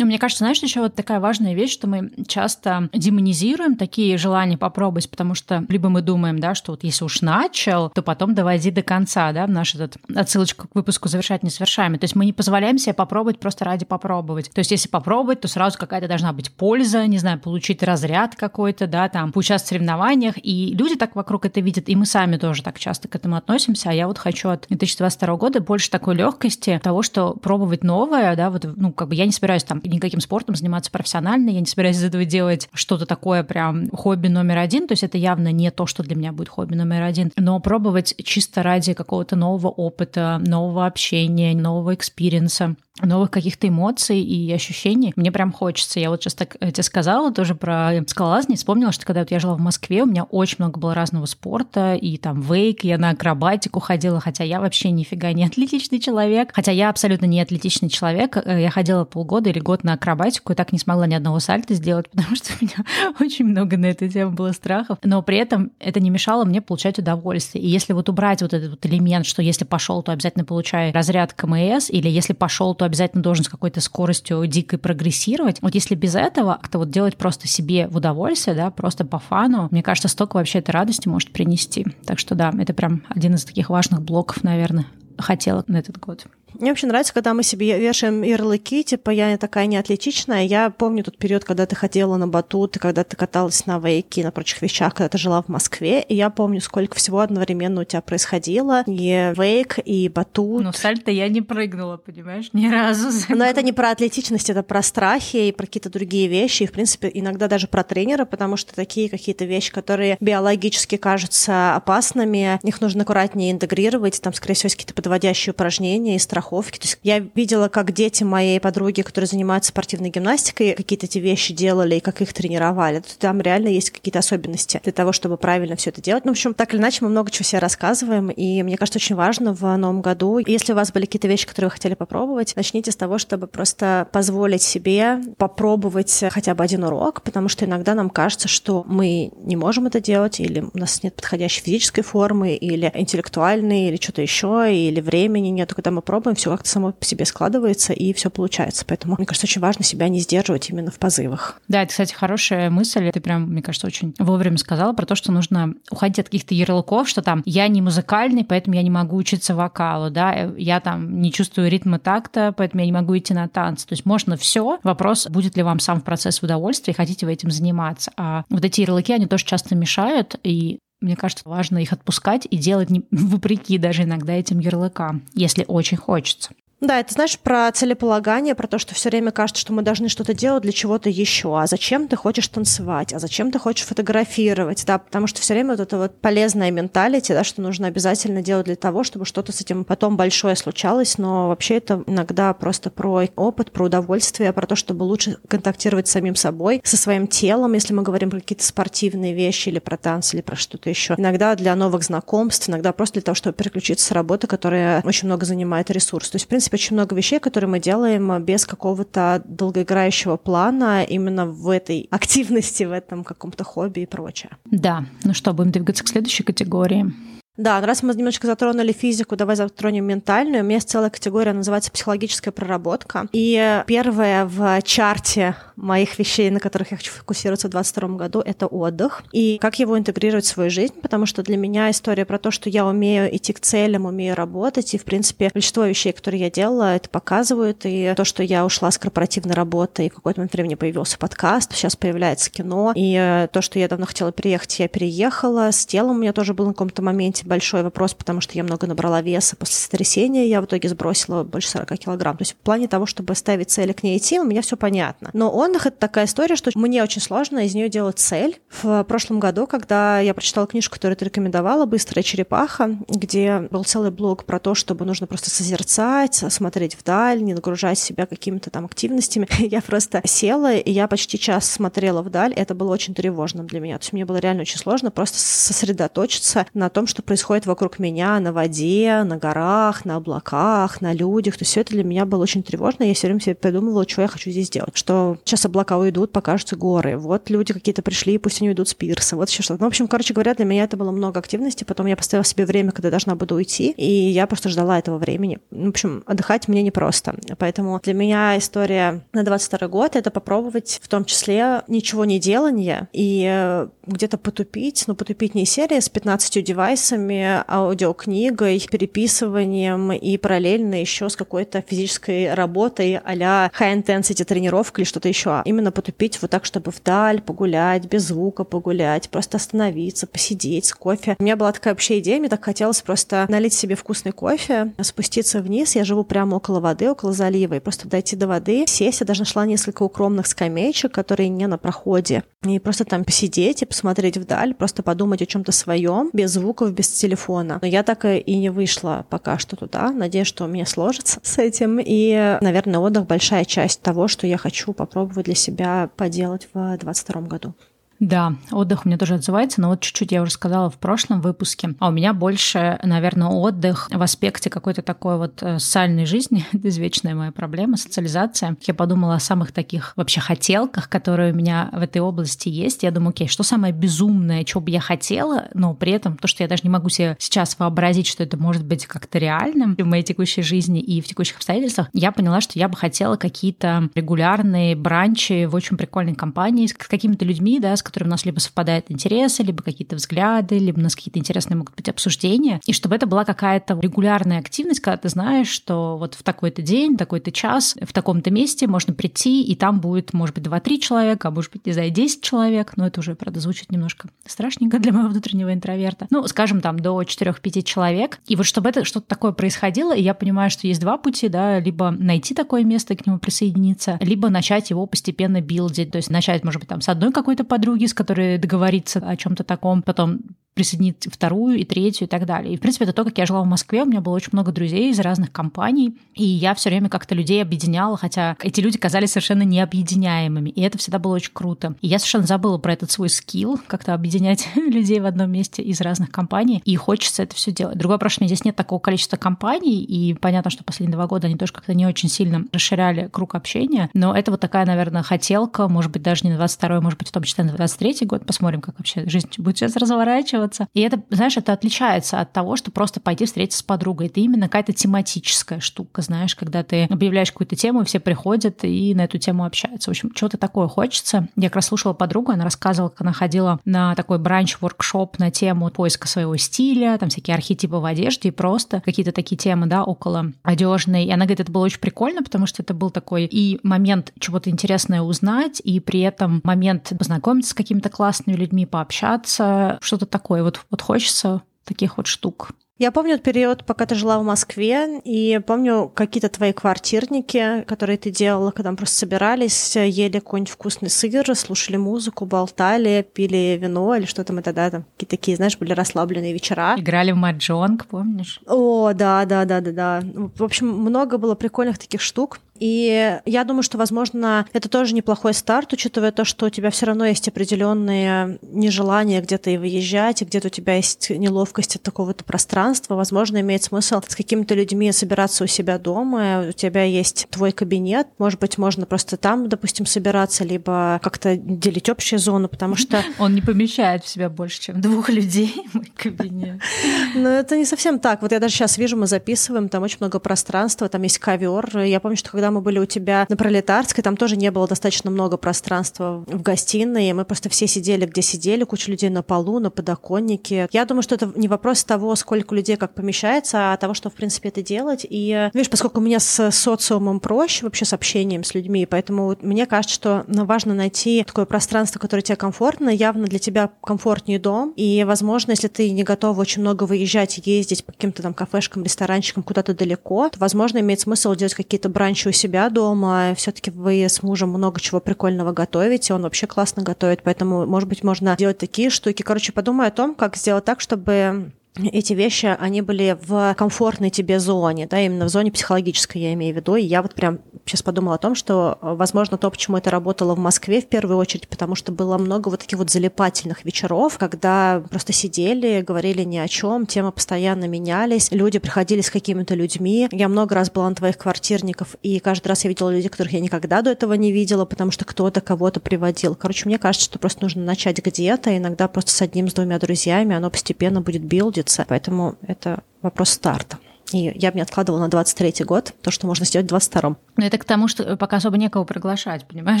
[0.00, 4.56] Ну, мне кажется, знаешь, еще вот такая важная вещь, что мы часто демонизируем такие желания
[4.56, 8.70] попробовать, потому что либо мы думаем, да, что вот если уж начал, то потом доводи
[8.70, 11.98] до конца, да, наш этот отсылочка к выпуску завершать несовершаемый.
[11.98, 14.50] То есть мы не позволяем себе попробовать просто ради попробовать.
[14.50, 18.86] То есть если попробовать, то сразу какая-то должна быть польза, не знаю, получить разряд какой-то,
[18.86, 20.36] да, там, поучаствовать в соревнованиях.
[20.42, 23.90] И люди так вокруг это видят, и мы сами тоже так часто к этому относимся.
[23.90, 28.48] А я вот хочу от 2022 года больше такой легкости того, что пробовать новое, да,
[28.48, 31.96] вот, ну, как бы я не собираюсь там никаким спортом заниматься профессионально, я не собираюсь
[31.96, 35.86] из этого делать что-то такое прям хобби номер один, то есть это явно не то,
[35.86, 40.86] что для меня будет хобби номер один, но пробовать чисто ради какого-то нового опыта, нового
[40.86, 42.76] общения, нового экспириенса.
[43.02, 45.12] Новых каких-то эмоций и ощущений.
[45.16, 46.00] Мне прям хочется.
[46.00, 48.56] Я вот сейчас так тебе сказала тоже про скалолазание.
[48.56, 51.94] Вспомнила, что когда вот я жила в Москве, у меня очень много было разного спорта,
[51.94, 56.50] и там вейк, я на акробатику ходила, хотя я вообще нифига не атлетичный человек.
[56.52, 58.36] Хотя я абсолютно не атлетичный человек.
[58.36, 61.74] Э, я ходила полгода или год на акробатику и так не смогла ни одного сальта
[61.74, 62.84] сделать, потому что у меня
[63.20, 64.98] очень много на эту тему было страхов.
[65.02, 67.64] Но при этом это не мешало мне получать удовольствие.
[67.64, 71.32] И если вот убрать вот этот вот элемент, что если пошел, то обязательно получай разряд
[71.32, 75.62] КМС, или если пошел, то обязательно должен с какой-то скоростью дикой прогрессировать.
[75.62, 79.68] Вот если без этого, как-то вот делать просто себе в удовольствие, да, просто по фану,
[79.70, 81.86] мне кажется, столько вообще этой радости может принести.
[82.04, 84.86] Так что да, это прям один из таких важных блоков, наверное,
[85.18, 86.26] хотела на этот год.
[86.58, 90.44] Мне вообще нравится, когда мы себе вешаем ярлыки, типа я такая неатлетичная.
[90.44, 94.24] Я помню тот период, когда ты ходила на батут, и когда ты каталась на вейке,
[94.24, 96.02] на прочих вещах, когда ты жила в Москве.
[96.02, 98.82] И я помню, сколько всего одновременно у тебя происходило.
[98.86, 100.64] И вейк, и батут.
[100.64, 103.08] Ну, сальто я не прыгнула, понимаешь, ни разу.
[103.28, 106.64] Но это не про атлетичность, это про страхи и про какие-то другие вещи.
[106.64, 111.76] И, в принципе, иногда даже про тренера, потому что такие какие-то вещи, которые биологически кажутся
[111.76, 114.20] опасными, их нужно аккуратнее интегрировать.
[114.20, 116.78] Там, скорее всего, есть какие-то подводящие упражнения и страхи страховки.
[116.78, 121.52] То есть я видела, как дети моей подруги, которые занимаются спортивной гимнастикой, какие-то эти вещи
[121.52, 123.02] делали и как их тренировали.
[123.18, 126.24] Там реально есть какие-то особенности для того, чтобы правильно все это делать.
[126.24, 129.16] Ну, в общем, так или иначе, мы много чего себе рассказываем, и мне кажется, очень
[129.16, 132.90] важно в новом году, если у вас были какие-то вещи, которые вы хотели попробовать, начните
[132.90, 138.10] с того, чтобы просто позволить себе попробовать хотя бы один урок, потому что иногда нам
[138.10, 142.90] кажется, что мы не можем это делать, или у нас нет подходящей физической формы, или
[142.94, 147.24] интеллектуальной, или что-то еще, или времени нет, когда мы пробуем, все как-то само по себе
[147.24, 148.84] складывается, и все получается.
[148.86, 151.60] Поэтому, мне кажется, очень важно себя не сдерживать именно в позывах.
[151.68, 153.10] Да, это, кстати, хорошая мысль.
[153.12, 157.08] Ты прям, мне кажется, очень вовремя сказала про то, что нужно уходить от каких-то ярлыков,
[157.08, 161.32] что там я не музыкальный, поэтому я не могу учиться вокалу, да, я там не
[161.32, 163.86] чувствую ритма такта, поэтому я не могу идти на танцы.
[163.86, 164.78] То есть можно все.
[164.82, 168.12] Вопрос, будет ли вам сам в процесс удовольствия, хотите вы этим заниматься.
[168.16, 172.56] А вот эти ярлыки, они тоже часто мешают, и мне кажется, важно их отпускать и
[172.56, 176.50] делать не, вопреки даже иногда этим ярлыкам, если очень хочется.
[176.80, 180.32] Да, это знаешь про целеполагание, про то, что все время кажется, что мы должны что-то
[180.32, 181.60] делать для чего-то еще.
[181.60, 183.12] А зачем ты хочешь танцевать?
[183.12, 184.84] А зачем ты хочешь фотографировать?
[184.86, 188.64] Да, потому что все время вот это вот полезная менталити, да, что нужно обязательно делать
[188.64, 191.18] для того, чтобы что-то с этим потом большое случалось.
[191.18, 196.12] Но вообще это иногда просто про опыт, про удовольствие, про то, чтобы лучше контактировать с
[196.12, 200.36] самим собой, со своим телом, если мы говорим про какие-то спортивные вещи или про танцы,
[200.36, 201.14] или про что-то еще.
[201.18, 205.44] Иногда для новых знакомств, иногда просто для того, чтобы переключиться с работы, которая очень много
[205.44, 206.30] занимает ресурс.
[206.30, 211.02] То есть, в принципе, принципе, очень много вещей, которые мы делаем без какого-то долгоиграющего плана
[211.02, 214.50] именно в этой активности, в этом каком-то хобби и прочее.
[214.64, 215.04] Да.
[215.24, 217.12] Ну что, будем двигаться к следующей категории.
[217.60, 220.62] Да, раз мы немножечко затронули физику, давай затронем ментальную.
[220.62, 223.28] У меня есть целая категория, называется психологическая проработка.
[223.32, 228.66] И первая в чарте моих вещей, на которых я хочу фокусироваться в 2022 году, это
[228.66, 229.22] отдых.
[229.32, 232.70] И как его интегрировать в свою жизнь, потому что для меня история про то, что
[232.70, 236.96] я умею идти к целям, умею работать, и, в принципе, большинство вещей, которые я делала,
[236.96, 237.82] это показывают.
[237.84, 241.74] И то, что я ушла с корпоративной работы, и в какой-то момент времени появился подкаст,
[241.74, 245.70] сейчас появляется кино, и то, что я давно хотела переехать, я переехала.
[245.70, 248.86] С телом у меня тоже был на каком-то моменте большой вопрос, потому что я много
[248.86, 252.36] набрала веса после сотрясения, я в итоге сбросила больше 40 килограмм.
[252.36, 255.30] То есть в плане того, чтобы ставить цели к ней идти, у меня все понятно.
[255.32, 258.60] Но отдых— это такая история, что мне очень сложно из нее делать цель.
[258.82, 264.12] В прошлом году, когда я прочитала книжку, которую ты рекомендовала, «Быстрая черепаха», где был целый
[264.12, 269.48] блог про то, чтобы нужно просто созерцать, смотреть вдаль, не нагружать себя какими-то там активностями.
[269.58, 272.52] Я просто села, и я почти час смотрела вдаль.
[272.54, 273.98] Это было очень тревожным для меня.
[273.98, 278.40] То есть мне было реально очень сложно просто сосредоточиться на том, что происходит вокруг меня
[278.40, 281.56] на воде, на горах, на облаках, на людях.
[281.56, 283.04] То есть все это для меня было очень тревожно.
[283.04, 284.96] Я все время себе придумывала, что я хочу здесь делать.
[284.96, 287.16] Что сейчас облака уйдут, покажутся горы.
[287.16, 289.36] Вот люди какие-то пришли, пусть они уйдут с пирса.
[289.36, 289.80] Вот еще что-то.
[289.80, 291.84] Ну, в общем, короче говоря, для меня это было много активности.
[291.84, 293.94] Потом я поставила себе время, когда должна буду уйти.
[293.96, 295.60] И я просто ждала этого времени.
[295.70, 297.36] В общем, отдыхать мне непросто.
[297.58, 303.08] Поэтому для меня история на 22 год— это попробовать в том числе ничего не делания
[303.12, 310.36] и э, где-то потупить, ну, потупить не серия с 15 девайсами, курсами, аудиокнигой, переписыванием и
[310.36, 316.50] параллельно еще с какой-то физической работой а-ля high-intensity тренировка или что-то еще именно потупить вот
[316.50, 321.36] так, чтобы вдаль погулять, без звука погулять, просто остановиться, посидеть с кофе.
[321.38, 325.60] У меня была такая вообще идея, мне так хотелось просто налить себе вкусный кофе, спуститься
[325.60, 325.96] вниз.
[325.96, 329.20] Я живу прямо около воды, около залива, и просто дойти до воды, сесть.
[329.20, 332.42] Я даже нашла несколько укромных скамеечек, которые не на проходе.
[332.66, 337.09] И просто там посидеть и посмотреть вдаль, просто подумать о чем-то своем, без звуков, без
[337.12, 337.78] телефона.
[337.80, 340.10] Но я так и не вышла пока что туда.
[340.10, 341.98] Надеюсь, что у меня сложится с этим.
[342.04, 347.42] И, наверное, отдых большая часть того, что я хочу попробовать для себя поделать в 2022
[347.42, 347.74] году.
[348.20, 351.94] Да, отдых у меня тоже отзывается, но вот чуть-чуть я уже сказала в прошлом выпуске.
[351.98, 356.66] А у меня больше, наверное, отдых в аспекте какой-то такой вот э, социальной жизни.
[356.72, 358.76] Это извечная моя проблема, социализация.
[358.86, 363.04] Я подумала о самых таких вообще хотелках, которые у меня в этой области есть.
[363.04, 366.62] Я думаю, окей, что самое безумное, что бы я хотела, но при этом то, что
[366.62, 370.22] я даже не могу себе сейчас вообразить, что это может быть как-то реальным в моей
[370.22, 375.64] текущей жизни и в текущих обстоятельствах, я поняла, что я бы хотела какие-то регулярные бранчи
[375.64, 379.62] в очень прикольной компании с какими-то людьми, да, с которыми у нас либо совпадают интересы,
[379.62, 383.44] либо какие-то взгляды, либо у нас какие-то интересные могут быть обсуждения, и чтобы это была
[383.44, 388.50] какая-то регулярная активность, когда ты знаешь, что вот в такой-то день, такой-то час, в таком-то
[388.50, 392.10] месте можно прийти, и там будет, может быть, 2-3 человека, а может быть, не знаю,
[392.10, 396.26] 10 человек, но это уже, правда, звучит немножко страшненько для моего внутреннего интроверта.
[396.30, 398.40] Ну, скажем, там, до 4-5 человек.
[398.46, 402.10] И вот чтобы это что-то такое происходило, я понимаю, что есть два пути, да, либо
[402.10, 406.64] найти такое место и к нему присоединиться, либо начать его постепенно билдить, то есть начать,
[406.64, 410.40] может быть, там, с одной какой-то подруги, подруги, с которой договориться о чем-то таком, потом
[410.74, 412.74] присоединить вторую и третью и так далее.
[412.74, 414.02] И, в принципе, это то, как я жила в Москве.
[414.02, 417.60] У меня было очень много друзей из разных компаний, и я все время как-то людей
[417.60, 421.94] объединяла, хотя эти люди казались совершенно необъединяемыми, и это всегда было очень круто.
[422.00, 426.00] И я совершенно забыла про этот свой скилл, как-то объединять людей в одном месте из
[426.00, 427.98] разных компаний, и хочется это все делать.
[427.98, 431.72] Другое прошлое, здесь нет такого количества компаний, и понятно, что последние два года они тоже
[431.72, 436.22] как-то не очень сильно расширяли круг общения, но это вот такая, наверное, хотелка, может быть,
[436.22, 438.46] даже не на 22 может быть, в том числе на 23 год.
[438.46, 440.88] Посмотрим, как вообще жизнь будет сейчас разворачиваться вкладываться.
[440.94, 444.26] И это, знаешь, это отличается от того, что просто пойти встретиться с подругой.
[444.26, 449.24] Это именно какая-то тематическая штука, знаешь, когда ты объявляешь какую-то тему, все приходят и на
[449.24, 450.10] эту тему общаются.
[450.10, 451.48] В общем, что-то такое хочется.
[451.56, 455.90] Я как раз слушала подругу, она рассказывала, как она ходила на такой бранч-воркшоп на тему
[455.90, 460.52] поиска своего стиля, там всякие архетипы в одежде и просто какие-то такие темы, да, около
[460.62, 461.24] одежной.
[461.24, 464.70] И она говорит, это было очень прикольно, потому что это был такой и момент чего-то
[464.70, 470.62] интересное узнать, и при этом момент познакомиться с какими-то классными людьми, пообщаться, что-то такое такое.
[470.62, 472.70] Вот, вот хочется таких вот штук.
[472.98, 478.30] Я помню период, пока ты жила в Москве, и помню какие-то твои квартирники, которые ты
[478.30, 484.26] делала, когда мы просто собирались, ели какой-нибудь вкусный сыр, слушали музыку, болтали, пили вино или
[484.26, 486.94] что там мы тогда там какие-то такие, знаешь, были расслабленные вечера.
[486.98, 488.60] Играли в маджонг, помнишь?
[488.66, 490.22] О, да, да, да, да, да.
[490.56, 492.60] В общем, много было прикольных таких штук.
[492.80, 497.06] И я думаю, что, возможно, это тоже неплохой старт, учитывая то, что у тебя все
[497.06, 502.42] равно есть определенные нежелания где-то и выезжать, и где-то у тебя есть неловкость от такого-то
[502.42, 503.14] пространства.
[503.14, 508.28] Возможно, имеет смысл с какими-то людьми собираться у себя дома, у тебя есть твой кабинет,
[508.38, 513.22] может быть, можно просто там, допустим, собираться, либо как-то делить общую зону, потому что...
[513.38, 516.80] Он не помещает в себя больше, чем двух людей, мой кабинет.
[517.34, 518.40] Но это не совсем так.
[518.40, 521.98] Вот я даже сейчас вижу, мы записываем, там очень много пространства, там есть ковер.
[521.98, 525.30] Я помню, что когда мы были у тебя на Пролетарской, там тоже не было достаточно
[525.30, 529.78] много пространства в гостиной, и мы просто все сидели, где сидели, куча людей на полу,
[529.78, 530.88] на подоконнике.
[530.92, 534.34] Я думаю, что это не вопрос того, сколько людей как помещается, а того, что, в
[534.34, 535.26] принципе, это делать.
[535.28, 539.86] И, видишь, поскольку у меня с социумом проще, вообще с общением с людьми, поэтому мне
[539.86, 544.92] кажется, что ну, важно найти такое пространство, которое тебе комфортно, явно для тебя комфортнее дом,
[544.96, 549.62] и, возможно, если ты не готова очень много выезжать ездить по каким-то там кафешкам, ресторанчикам
[549.62, 553.54] куда-то далеко, то, возможно, имеет смысл делать какие-то бранчи у себя дома.
[553.56, 556.34] Все-таки вы с мужем много чего прикольного готовите.
[556.34, 559.42] Он вообще классно готовит, поэтому, может быть, можно делать такие штуки.
[559.42, 564.60] Короче, подумай о том, как сделать так, чтобы эти вещи, они были в комфортной тебе
[564.60, 566.94] зоне, да, именно в зоне психологической, я имею в виду.
[566.94, 570.58] И я вот прям сейчас подумала о том, что, возможно, то, почему это работало в
[570.58, 575.32] Москве в первую очередь, потому что было много вот таких вот залипательных вечеров, когда просто
[575.32, 580.28] сидели, говорили ни о чем, темы постоянно менялись, люди приходили с какими-то людьми.
[580.30, 583.60] Я много раз была на твоих квартирников, и каждый раз я видела людей, которых я
[583.60, 586.54] никогда до этого не видела, потому что кто-то кого-то приводил.
[586.54, 590.54] Короче, мне кажется, что просто нужно начать где-то, иногда просто с одним, с двумя друзьями,
[590.54, 592.04] оно постепенно будет билдить находится.
[592.08, 593.98] Поэтому это вопрос старта.
[594.32, 597.36] И я бы не откладывала на 23 год то, что можно сделать в 22-м.
[597.60, 600.00] Но это к тому, что пока особо некого приглашать, понимаешь?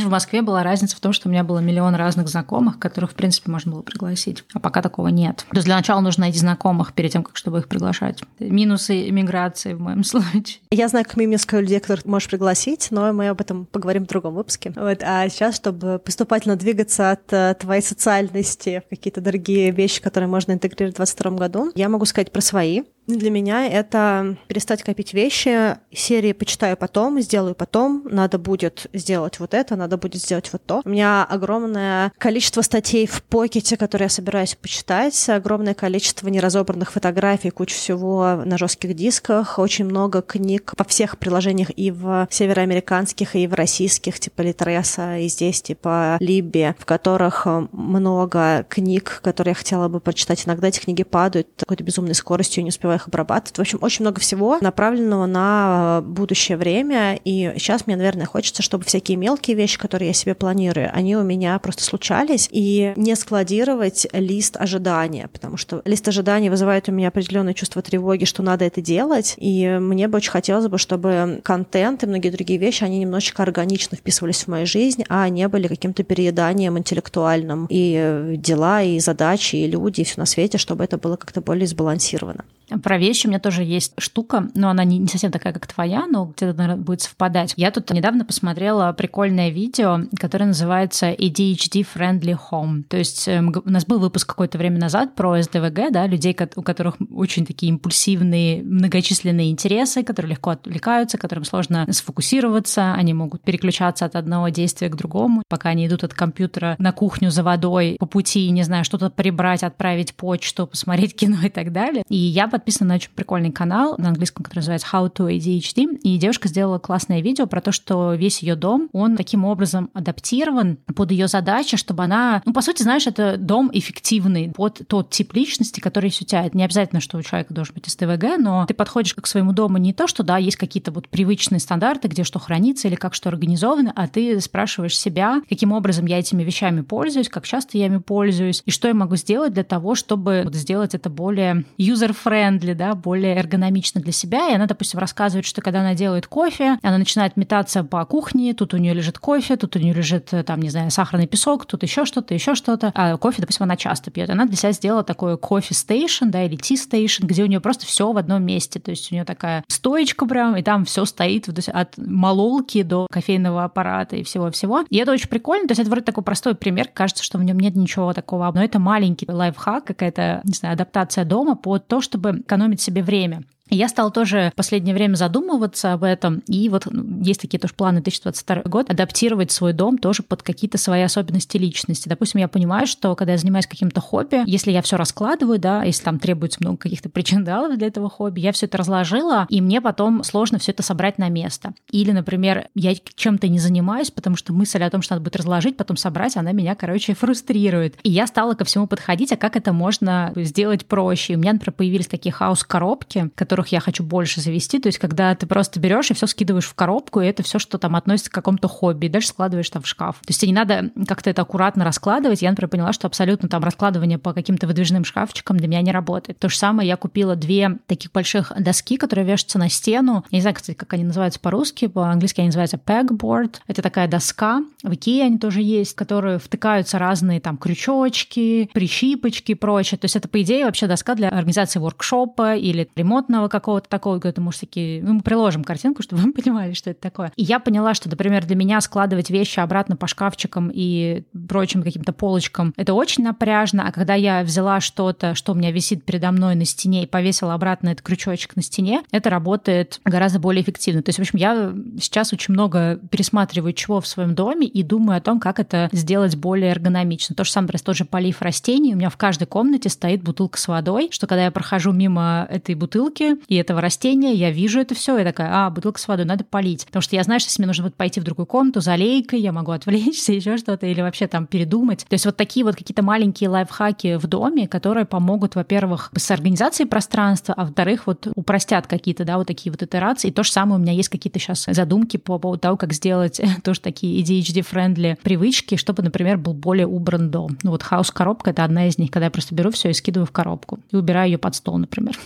[0.00, 3.14] В Москве была разница в том, что у меня было миллион разных знакомых, которых, в
[3.14, 4.44] принципе, можно было пригласить.
[4.54, 5.44] А пока такого нет.
[5.50, 8.22] То есть для начала нужно найти знакомых перед тем, как чтобы их приглашать.
[8.38, 10.62] Минусы иммиграции в моем случае.
[10.70, 14.36] Я знаю, как несколько людей, которых можешь пригласить, но мы об этом поговорим в другом
[14.36, 14.72] выпуске.
[14.74, 15.02] Вот.
[15.02, 20.52] А сейчас, чтобы поступательно двигаться от э, твоей социальности в какие-то другие вещи, которые можно
[20.52, 22.84] интегрировать в 2022 году, я могу сказать про свои.
[23.06, 29.54] Для меня это перестать копить вещи, серии «почитаю потом», «сделаю потом», «надо будет сделать вот
[29.54, 30.82] это», «надо будет сделать вот то».
[30.84, 37.50] У меня огромное количество статей в покете, которые я собираюсь почитать, огромное количество неразобранных фотографий,
[37.50, 43.46] куча всего на жестких дисках, очень много книг во всех приложениях и в североамериканских, и
[43.46, 49.88] в российских, типа Литреса, и здесь, типа Либби, в которых много книг, которые я хотела
[49.88, 50.46] бы прочитать.
[50.46, 53.58] Иногда эти книги падают какой-то безумной скоростью, не успеваю их обрабатывать.
[53.58, 57.16] В общем, очень много всего направленного на будущее время.
[57.24, 61.22] И сейчас мне, наверное, хочется, чтобы всякие мелкие вещи, которые я себе планирую, они у
[61.22, 62.48] меня просто случались.
[62.50, 68.24] И не складировать лист ожидания, потому что лист ожидания вызывает у меня определенное чувство тревоги,
[68.24, 69.34] что надо это делать.
[69.36, 73.96] И мне бы очень хотелось бы, чтобы контент и многие другие вещи, они немножечко органично
[73.96, 77.66] вписывались в мою жизнь, а не были каким-то перееданием интеллектуальным.
[77.70, 81.66] И дела, и задачи, и люди, и все на свете, чтобы это было как-то более
[81.66, 82.44] сбалансировано.
[82.82, 86.26] Про вещи у меня тоже есть штука, но она не, совсем такая, как твоя, но
[86.26, 87.54] где-то, наверное, будет совпадать.
[87.56, 92.82] Я тут недавно посмотрела прикольное видео, которое называется ADHD Friendly Home.
[92.84, 96.62] То есть эм, у нас был выпуск какое-то время назад про СДВГ, да, людей, у
[96.62, 104.04] которых очень такие импульсивные, многочисленные интересы, которые легко отвлекаются, которым сложно сфокусироваться, они могут переключаться
[104.04, 108.06] от одного действия к другому, пока они идут от компьютера на кухню за водой, по
[108.06, 112.04] пути, не знаю, что-то прибрать, отправить почту, посмотреть кино и так далее.
[112.08, 116.18] И я подписана на очень прикольный канал на английском, который называется How to ADHD, и
[116.18, 121.10] девушка сделала классное видео про то, что весь ее дом, он таким образом адаптирован под
[121.10, 125.80] ее задачи, чтобы она, ну, по сути, знаешь, это дом эффективный под тот тип личности,
[125.80, 126.44] который есть у тебя.
[126.44, 129.78] Это не обязательно, что у человека должен быть СДВГ, но ты подходишь к своему дому
[129.78, 133.30] не то, что, да, есть какие-то вот привычные стандарты, где что хранится или как что
[133.30, 137.98] организовано, а ты спрашиваешь себя, каким образом я этими вещами пользуюсь, как часто я ими
[137.98, 142.72] пользуюсь, и что я могу сделать для того, чтобы вот сделать это более user-friendly, friendly,
[142.72, 144.48] да, более эргономично для себя.
[144.50, 148.74] И она, допустим, рассказывает, что когда она делает кофе, она начинает метаться по кухне, тут
[148.74, 151.82] у нее лежит кофе, тут у нее лежит, э, там, не знаю, сахарный песок, тут
[151.82, 152.92] еще что-то, еще что-то.
[152.94, 154.30] А кофе, допустим, она часто пьет.
[154.30, 157.86] Она для себя сделала такой кофе стейшн, да, или ти стейшн, где у нее просто
[157.86, 158.80] все в одном месте.
[158.80, 163.64] То есть у нее такая стоечка прям, и там все стоит от мололки до кофейного
[163.64, 164.84] аппарата и всего-всего.
[164.90, 165.68] И это очень прикольно.
[165.68, 166.88] То есть это вроде такой простой пример.
[166.92, 168.50] Кажется, что в нем нет ничего такого.
[168.52, 173.44] Но это маленький лайфхак, какая-то, не знаю, адаптация дома под то, чтобы экономить себе время.
[173.70, 177.74] Я стала тоже в последнее время задумываться об этом, и вот ну, есть такие тоже
[177.74, 182.08] планы 2022 год, адаптировать свой дом тоже под какие-то свои особенности личности.
[182.08, 186.02] Допустим, я понимаю, что когда я занимаюсь каким-то хобби, если я все раскладываю, да, если
[186.02, 190.24] там требуется много каких-то причиндалов для этого хобби, я все это разложила, и мне потом
[190.24, 191.74] сложно все это собрать на место.
[191.90, 195.76] Или, например, я чем-то не занимаюсь, потому что мысль о том, что надо будет разложить,
[195.76, 197.96] потом собрать, она меня, короче, фрустрирует.
[198.02, 201.34] И я стала ко всему подходить, а как это можно сделать проще.
[201.34, 204.78] У меня, например, появились такие хаос-коробки, которые которых я хочу больше завести.
[204.78, 207.78] То есть, когда ты просто берешь и все скидываешь в коробку, и это все, что
[207.78, 210.16] там относится к какому-то хобби, и дальше складываешь там в шкаф.
[210.16, 212.42] То есть, тебе не надо как-то это аккуратно раскладывать.
[212.42, 216.38] Я, например, поняла, что абсолютно там раскладывание по каким-то выдвижным шкафчикам для меня не работает.
[216.38, 220.24] То же самое я купила две таких больших доски, которые вешаются на стену.
[220.30, 221.86] Я не знаю, кстати, как они называются по-русски.
[221.86, 223.56] По-английски они называются pegboard.
[223.66, 224.62] Это такая доска.
[224.82, 229.98] В Икее они тоже есть, которые втыкаются разные там крючочки, прищипочки и прочее.
[229.98, 234.40] То есть это, по идее, вообще доска для организации воркшопа или ремонтного какого-то такого, это
[234.40, 237.32] может такие, ну, мы приложим картинку, чтобы вы понимали, что это такое.
[237.36, 242.12] И я поняла, что, например, для меня складывать вещи обратно по шкафчикам и прочим каким-то
[242.12, 246.54] полочкам, это очень напряжно, а когда я взяла что-то, что у меня висит передо мной
[246.54, 251.02] на стене и повесила обратно этот крючочек на стене, это работает гораздо более эффективно.
[251.02, 255.18] То есть, в общем, я сейчас очень много пересматриваю чего в своем доме и думаю
[255.18, 257.34] о том, как это сделать более эргономично.
[257.34, 258.94] То же самое, например, тот же полив растений.
[258.94, 262.74] У меня в каждой комнате стоит бутылка с водой, что когда я прохожу мимо этой
[262.74, 266.44] бутылки, и этого растения, я вижу это все, и такая, а, бутылка с водой, надо
[266.44, 266.86] полить.
[266.86, 269.40] Потому что я знаю, что если мне нужно будет пойти в другую комнату за лейкой,
[269.40, 272.06] я могу отвлечься, еще что-то, или вообще там передумать.
[272.08, 276.88] То есть вот такие вот какие-то маленькие лайфхаки в доме, которые помогут, во-первых, с организацией
[276.88, 280.28] пространства, а во-вторых, вот упростят какие-то, да, вот такие вот итерации.
[280.28, 283.40] И то же самое у меня есть какие-то сейчас задумки по поводу того, как сделать
[283.64, 287.58] тоже такие ADHD-friendly привычки, чтобы, например, был более убран дом.
[287.62, 290.32] Ну вот хаос-коробка— это одна из них, когда я просто беру все и скидываю в
[290.32, 292.16] коробку и убираю ее под стол, например.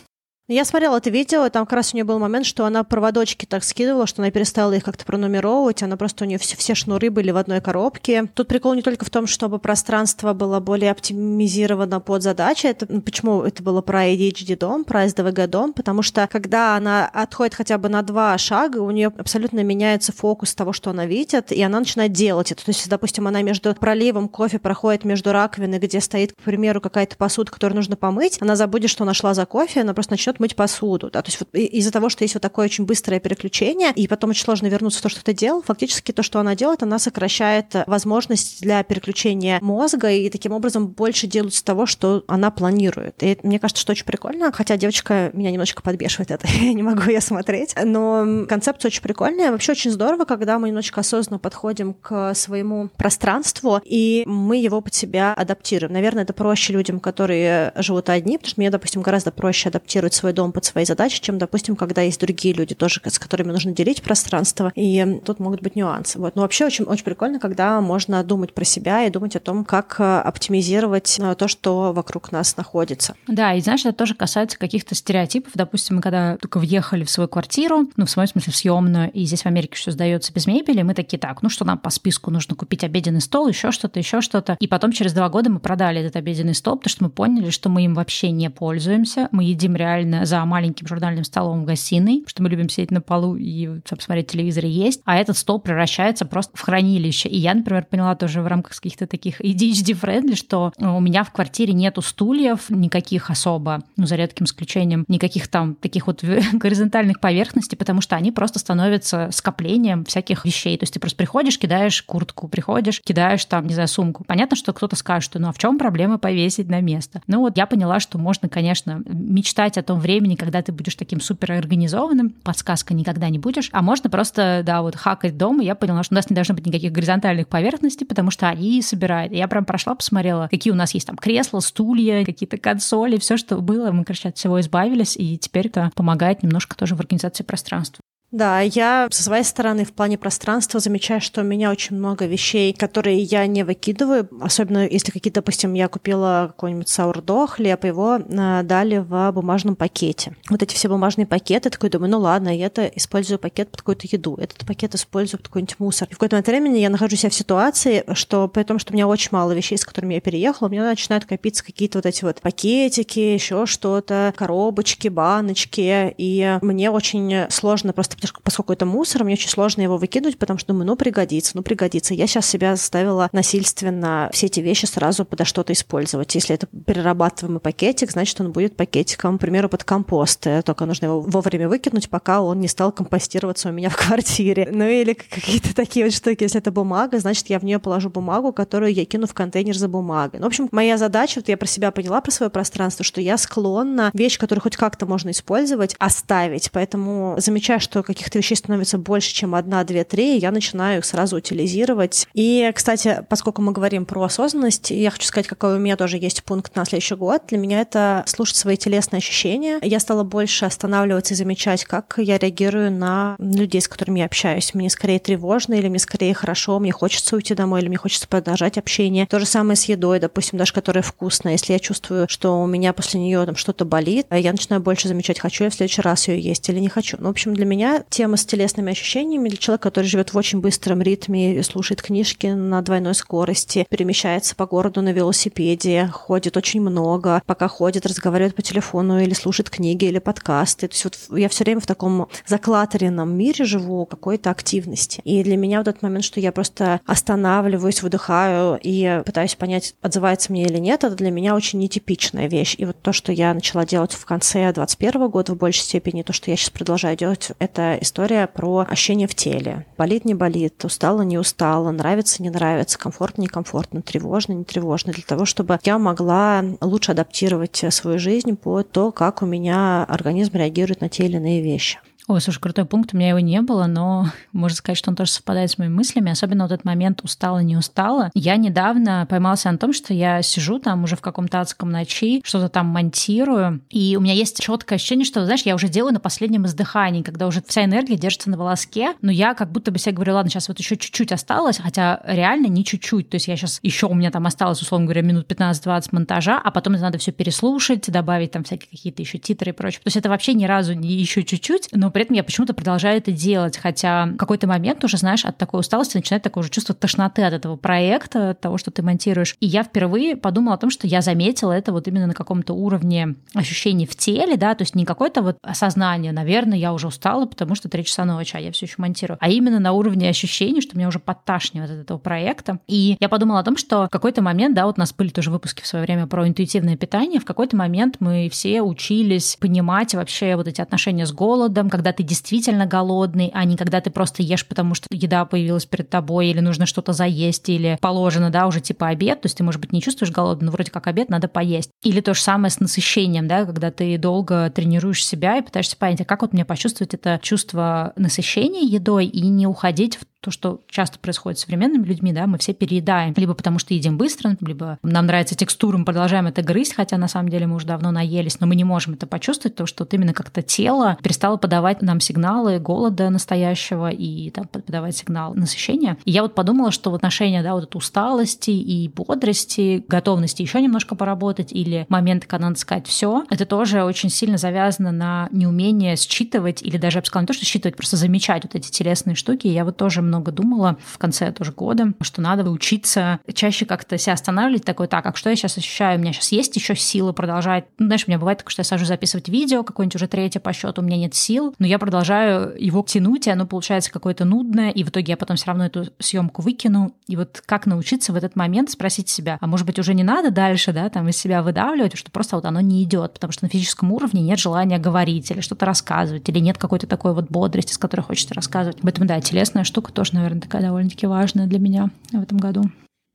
[0.47, 3.65] Я смотрела это видео, там как раз у нее был момент, что она проводочки так
[3.65, 7.31] скидывала, что она перестала их как-то пронумеровывать, она просто у нее все, все шнуры были
[7.31, 8.27] в одной коробке.
[8.35, 13.01] Тут прикол не только в том, чтобы пространство было более оптимизировано под задачи, это, ну,
[13.01, 17.79] почему это было про ADHD дом, про СДВГ дом, потому что когда она отходит хотя
[17.79, 21.79] бы на два шага, у нее абсолютно меняется фокус того, что она видит, и она
[21.79, 22.63] начинает делать это.
[22.63, 27.17] То есть, допустим, она между проливом кофе проходит между раковиной, где стоит, к примеру, какая-то
[27.17, 30.41] посуда, которую нужно помыть, она забудет, что она шла за кофе, она просто начнет начнет
[30.41, 31.11] мыть посуду.
[31.11, 31.23] Да?
[31.23, 34.45] То есть вот из-за того, что есть вот такое очень быстрое переключение, и потом очень
[34.45, 38.61] сложно вернуться в то, что ты делал, фактически то, что она делает, она сокращает возможность
[38.61, 43.23] для переключения мозга, и таким образом больше делают с того, что она планирует.
[43.23, 47.03] И мне кажется, что очень прикольно, хотя девочка меня немножечко подбешивает это, я не могу
[47.03, 49.51] ее смотреть, но концепция очень прикольная.
[49.51, 54.95] Вообще очень здорово, когда мы немножечко осознанно подходим к своему пространству, и мы его под
[54.95, 55.93] себя адаптируем.
[55.93, 60.33] Наверное, это проще людям, которые живут одни, потому что мне, допустим, гораздо проще адаптировать свой
[60.33, 64.01] дом под свои задачи, чем, допустим, когда есть другие люди тоже, с которыми нужно делить
[64.01, 66.19] пространство, и тут могут быть нюансы.
[66.19, 66.35] Вот.
[66.35, 69.97] Но вообще очень, очень прикольно, когда можно думать про себя и думать о том, как
[69.99, 73.17] э, оптимизировать э, то, что вокруг нас находится.
[73.29, 75.53] Да, и знаешь, это тоже касается каких-то стереотипов.
[75.55, 79.27] Допустим, мы когда только въехали в свою квартиру, ну, в своем смысле, в съемную, и
[79.27, 82.31] здесь в Америке все сдается без мебели, мы такие, так, ну что нам по списку
[82.31, 84.57] нужно купить обеденный стол, еще что-то, еще что-то.
[84.59, 87.69] И потом через два года мы продали этот обеденный стол, потому что мы поняли, что
[87.69, 92.25] мы им вообще не пользуемся, мы едим реально специально за маленьким журнальным столом в гастиной,
[92.27, 96.25] что мы любим сидеть на полу и посмотреть телевизор и есть, а этот стол превращается
[96.25, 97.29] просто в хранилище.
[97.29, 101.73] И я, например, поняла тоже в рамках каких-то таких ADHD-friendly, что у меня в квартире
[101.75, 108.01] нету стульев никаких особо, ну, за редким исключением, никаких там таких вот горизонтальных поверхностей, потому
[108.01, 110.77] что они просто становятся скоплением всяких вещей.
[110.77, 114.25] То есть ты просто приходишь, кидаешь куртку, приходишь, кидаешь там, не знаю, сумку.
[114.25, 117.23] Понятно, что кто-то скажет, что ну а в чем проблема повесить на место?
[117.27, 121.21] Ну вот я поняла, что можно, конечно, мечтать о том времени, когда ты будешь таким
[121.21, 125.75] супер организованным, подсказка никогда не будешь, а можно просто, да, вот хакать дом, и я
[125.75, 129.33] поняла, что у нас не должно быть никаких горизонтальных поверхностей, потому что они собирают.
[129.33, 133.57] Я прям прошла, посмотрела, какие у нас есть там кресла, стулья, какие-то консоли, все, что
[133.57, 138.01] было, мы, короче, от всего избавились, и теперь это помогает немножко тоже в организации пространства.
[138.35, 142.73] Да, я со своей стороны в плане пространства замечаю, что у меня очень много вещей,
[142.73, 148.63] которые я не выкидываю, особенно если какие-то, допустим, я купила какой-нибудь саурдо, хлеб, его э,
[148.65, 150.35] дали в бумажном пакете.
[150.51, 154.09] Вот эти все бумажные пакеты, такой думаю, ну ладно, я это использую пакет под какую-то
[154.11, 156.09] еду, этот пакет использую под какой-нибудь мусор.
[156.11, 159.07] И в какой-то момент времени я нахожусь в ситуации, что при том, что у меня
[159.07, 162.41] очень мало вещей, с которыми я переехала, у меня начинают копиться какие-то вот эти вот
[162.41, 169.49] пакетики, еще что-то, коробочки, баночки, и мне очень сложно просто поскольку это мусор, мне очень
[169.49, 172.15] сложно его выкинуть, потому что думаю, ну пригодится, ну пригодится.
[172.15, 176.35] Я сейчас себя заставила насильственно все эти вещи сразу подо что-то использовать.
[176.35, 180.47] Если это перерабатываемый пакетик, значит, он будет пакетиком, к примеру, под компост.
[180.65, 184.69] Только нужно его вовремя выкинуть, пока он не стал компостироваться у меня в квартире.
[184.73, 186.43] Ну или какие-то такие вот штуки.
[186.43, 189.89] Если это бумага, значит, я в нее положу бумагу, которую я кину в контейнер за
[189.89, 190.41] бумагой.
[190.41, 193.37] Ну, в общем, моя задача, вот я про себя поняла, про свое пространство, что я
[193.39, 196.71] склонна вещь, которую хоть как-то можно использовать, оставить.
[196.73, 201.37] Поэтому замечаю, что каких-то вещей становится больше, чем одна, две, три, я начинаю их сразу
[201.37, 202.27] утилизировать.
[202.35, 206.45] И, кстати, поскольку мы говорим про осознанность, я хочу сказать, какой у меня тоже есть
[206.45, 207.43] пункт на следующий год.
[207.49, 209.79] Для меня это слушать свои телесные ощущения.
[209.83, 214.75] Я стала больше останавливаться и замечать, как я реагирую на людей, с которыми я общаюсь.
[214.75, 218.79] Мне скорее тревожно, или мне скорее хорошо, мне хочется уйти домой, или мне хочется продолжать
[218.79, 219.27] общение.
[219.27, 221.53] То же самое с едой, допустим, даже которая вкусная.
[221.53, 225.39] Если я чувствую, что у меня после нее там что-то болит, я начинаю больше замечать,
[225.39, 227.17] хочу я в следующий раз ее есть или не хочу.
[227.19, 230.61] Ну, в общем, для меня тема с телесными ощущениями для человека, который живет в очень
[230.61, 237.43] быстром ритме, слушает книжки на двойной скорости, перемещается по городу на велосипеде, ходит очень много,
[237.47, 240.89] пока ходит, разговаривает по телефону или слушает книги или подкасты.
[240.89, 245.21] То есть вот я все время в таком заклатеренном мире живу какой-то активности.
[245.25, 250.53] И для меня вот этот момент, что я просто останавливаюсь, выдыхаю и пытаюсь понять, отзывается
[250.53, 252.75] мне или нет, это для меня очень нетипичная вещь.
[252.79, 256.33] И вот то, что я начала делать в конце 2021 года в большей степени, то,
[256.33, 259.87] что я сейчас продолжаю делать, это история про ощущение в теле.
[259.97, 265.13] Болит, не болит, устала, не устала, нравится, не нравится, комфортно, не комфортно, тревожно, не тревожно,
[265.13, 270.57] для того, чтобы я могла лучше адаптировать свою жизнь по то, как у меня организм
[270.57, 271.99] реагирует на те или иные вещи.
[272.27, 275.31] Ой, слушай, крутой пункт, у меня его не было, но можно сказать, что он тоже
[275.31, 278.31] совпадает с моими мыслями, особенно вот этот момент устала, не устала.
[278.35, 282.71] Я недавно поймался на том, что я сижу там уже в каком-то адском ночи, что-то
[282.71, 286.65] там монтирую, и у меня есть четкое ощущение, что, знаешь, я уже делаю на последнем
[286.65, 290.35] издыхании, когда уже вся энергия держится на волоске, но я как будто бы себе говорю,
[290.35, 293.29] ладно, сейчас вот еще чуть-чуть осталось, хотя реально не чуть-чуть.
[293.29, 296.71] То есть я сейчас еще у меня там осталось, условно говоря, минут 15-20 монтажа, а
[296.71, 300.01] потом это надо все переслушать, добавить там всякие какие-то еще титры и прочее.
[300.03, 303.19] То есть это вообще ни разу не еще чуть-чуть, но при этом я почему-то продолжаю
[303.19, 306.95] это делать, хотя в какой-то момент уже, знаешь, от такой усталости начинает такое уже чувство
[306.95, 309.57] тошноты от этого проекта, от того, что ты монтируешь.
[309.59, 313.35] И я впервые подумала о том, что я заметила это вот именно на каком-то уровне
[313.53, 317.75] ощущений в теле, да, то есть не какое-то вот осознание, наверное, я уже устала, потому
[317.75, 320.97] что три часа ночи, а я все еще монтирую, а именно на уровне ощущений, что
[320.97, 322.79] меня уже подташнивает от этого проекта.
[322.87, 325.51] И я подумала о том, что в какой-то момент, да, вот у нас были тоже
[325.51, 330.55] выпуски в свое время про интуитивное питание, в какой-то момент мы все учились понимать вообще
[330.55, 334.67] вот эти отношения с голодом, когда ты действительно голодный, а не когда ты просто ешь,
[334.67, 339.09] потому что еда появилась перед тобой, или нужно что-то заесть, или положено, да, уже типа
[339.09, 341.91] обед, то есть ты, может быть, не чувствуешь голодным, но вроде как обед надо поесть.
[342.03, 346.21] Или то же самое с насыщением, да, когда ты долго тренируешь себя и пытаешься понять,
[346.21, 350.83] а как вот мне почувствовать это чувство насыщения едой и не уходить в то, что
[350.89, 354.99] часто происходит с современными людьми, да, мы все переедаем, либо потому что едим быстро, либо
[355.03, 358.61] нам нравится текстура, мы продолжаем это грызть, хотя на самом деле мы уже давно наелись,
[358.61, 362.21] но мы не можем это почувствовать, потому что вот именно как-то тело перестало подавать нам
[362.21, 366.19] сигналы голода настоящего и там, подавать сигнал насыщения.
[366.27, 370.83] И я вот подумала, что в отношении да, вот этой усталости и бодрости, готовности еще
[370.83, 376.17] немножко поработать или моменты, когда надо сказать все, это тоже очень сильно завязано на неумение
[376.17, 379.37] считывать или даже, я бы сказала, не то, что считывать, просто замечать вот эти телесные
[379.37, 379.67] штуки.
[379.67, 384.19] И я вот тоже много думала в конце тоже года, что надо учиться чаще как-то
[384.19, 386.19] себя останавливать, такой, так, а что я сейчас ощущаю?
[386.19, 387.85] У меня сейчас есть еще силы продолжать.
[387.99, 390.73] Ну, знаешь, у меня бывает такое, что я сажу записывать видео, какое-нибудь уже третье по
[390.73, 394.91] счету, у меня нет сил, но я продолжаю его тянуть, и оно получается какое-то нудное,
[394.91, 397.13] и в итоге я потом все равно эту съемку выкину.
[397.27, 400.51] И вот как научиться в этот момент спросить себя, а может быть уже не надо
[400.51, 403.69] дальше, да, там из себя выдавливать, что просто вот оно не идет, потому что на
[403.69, 407.99] физическом уровне нет желания говорить или что-то рассказывать, или нет какой-то такой вот бодрости, с
[407.99, 408.99] которой хочется рассказывать.
[409.03, 412.85] Поэтому, да, телесная штука тоже тоже, наверное, такая довольно-таки важная для меня в этом году.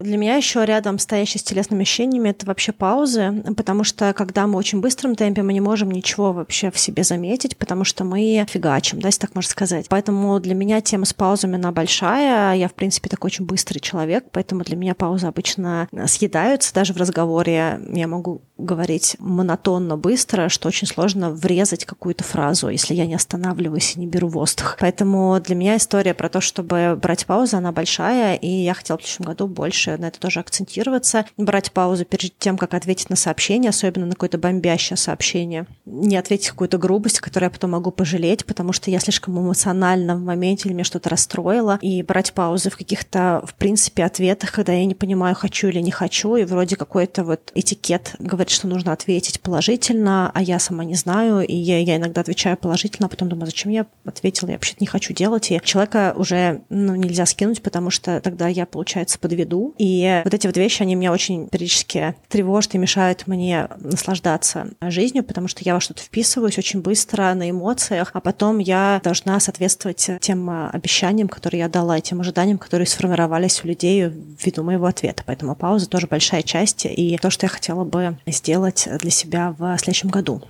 [0.02, 4.58] Для меня еще рядом стоящий с телесными ощущениями это вообще паузы, потому что когда мы
[4.58, 9.02] очень быстром темпе, мы не можем ничего вообще в себе заметить, потому что мы фигачим,
[9.02, 9.88] да, если так можно сказать.
[9.90, 12.56] Поэтому для меня тема с паузами, она большая.
[12.56, 16.74] Я, в принципе, такой очень быстрый человек, поэтому для меня паузы обычно съедаются.
[16.74, 22.94] Даже в разговоре я могу говорить монотонно, быстро, что очень сложно врезать какую-то фразу, если
[22.94, 24.78] я не останавливаюсь и не беру воздух.
[24.80, 29.02] Поэтому для меня история про то, чтобы брать паузу, она большая, и я хотела в
[29.02, 33.70] следующем году больше на это тоже акцентироваться, брать паузу перед тем, как ответить на сообщение,
[33.70, 35.66] особенно на какое-то бомбящее сообщение.
[35.86, 40.22] Не ответить какую-то грубость, которую я потом могу пожалеть, потому что я слишком эмоционально в
[40.22, 44.86] моменте или меня что-то расстроило, и брать паузы в каких-то, в принципе, ответах, когда я
[44.86, 49.42] не понимаю, хочу или не хочу, и вроде какой-то вот этикет говорит, что нужно ответить
[49.42, 53.46] положительно, а я сама не знаю, и я, я иногда отвечаю положительно, а потом думаю,
[53.46, 57.90] зачем я ответила, я вообще не хочу делать, и человека уже ну, нельзя скинуть, потому
[57.90, 62.76] что тогда я, получается, подведу, и вот эти вот вещи, они меня очень периодически тревожат
[62.76, 68.12] и мешают мне наслаждаться жизнью, потому что я во что-то вписываюсь очень быстро на эмоциях,
[68.14, 73.64] а потом я должна соответствовать тем обещаниям, которые я дала, и тем ожиданиям, которые сформировались
[73.64, 75.24] у людей ввиду моего ответа.
[75.26, 79.78] Поэтому пауза тоже большая часть и то, что я хотела бы сделать для себя в
[79.78, 80.44] следующем году.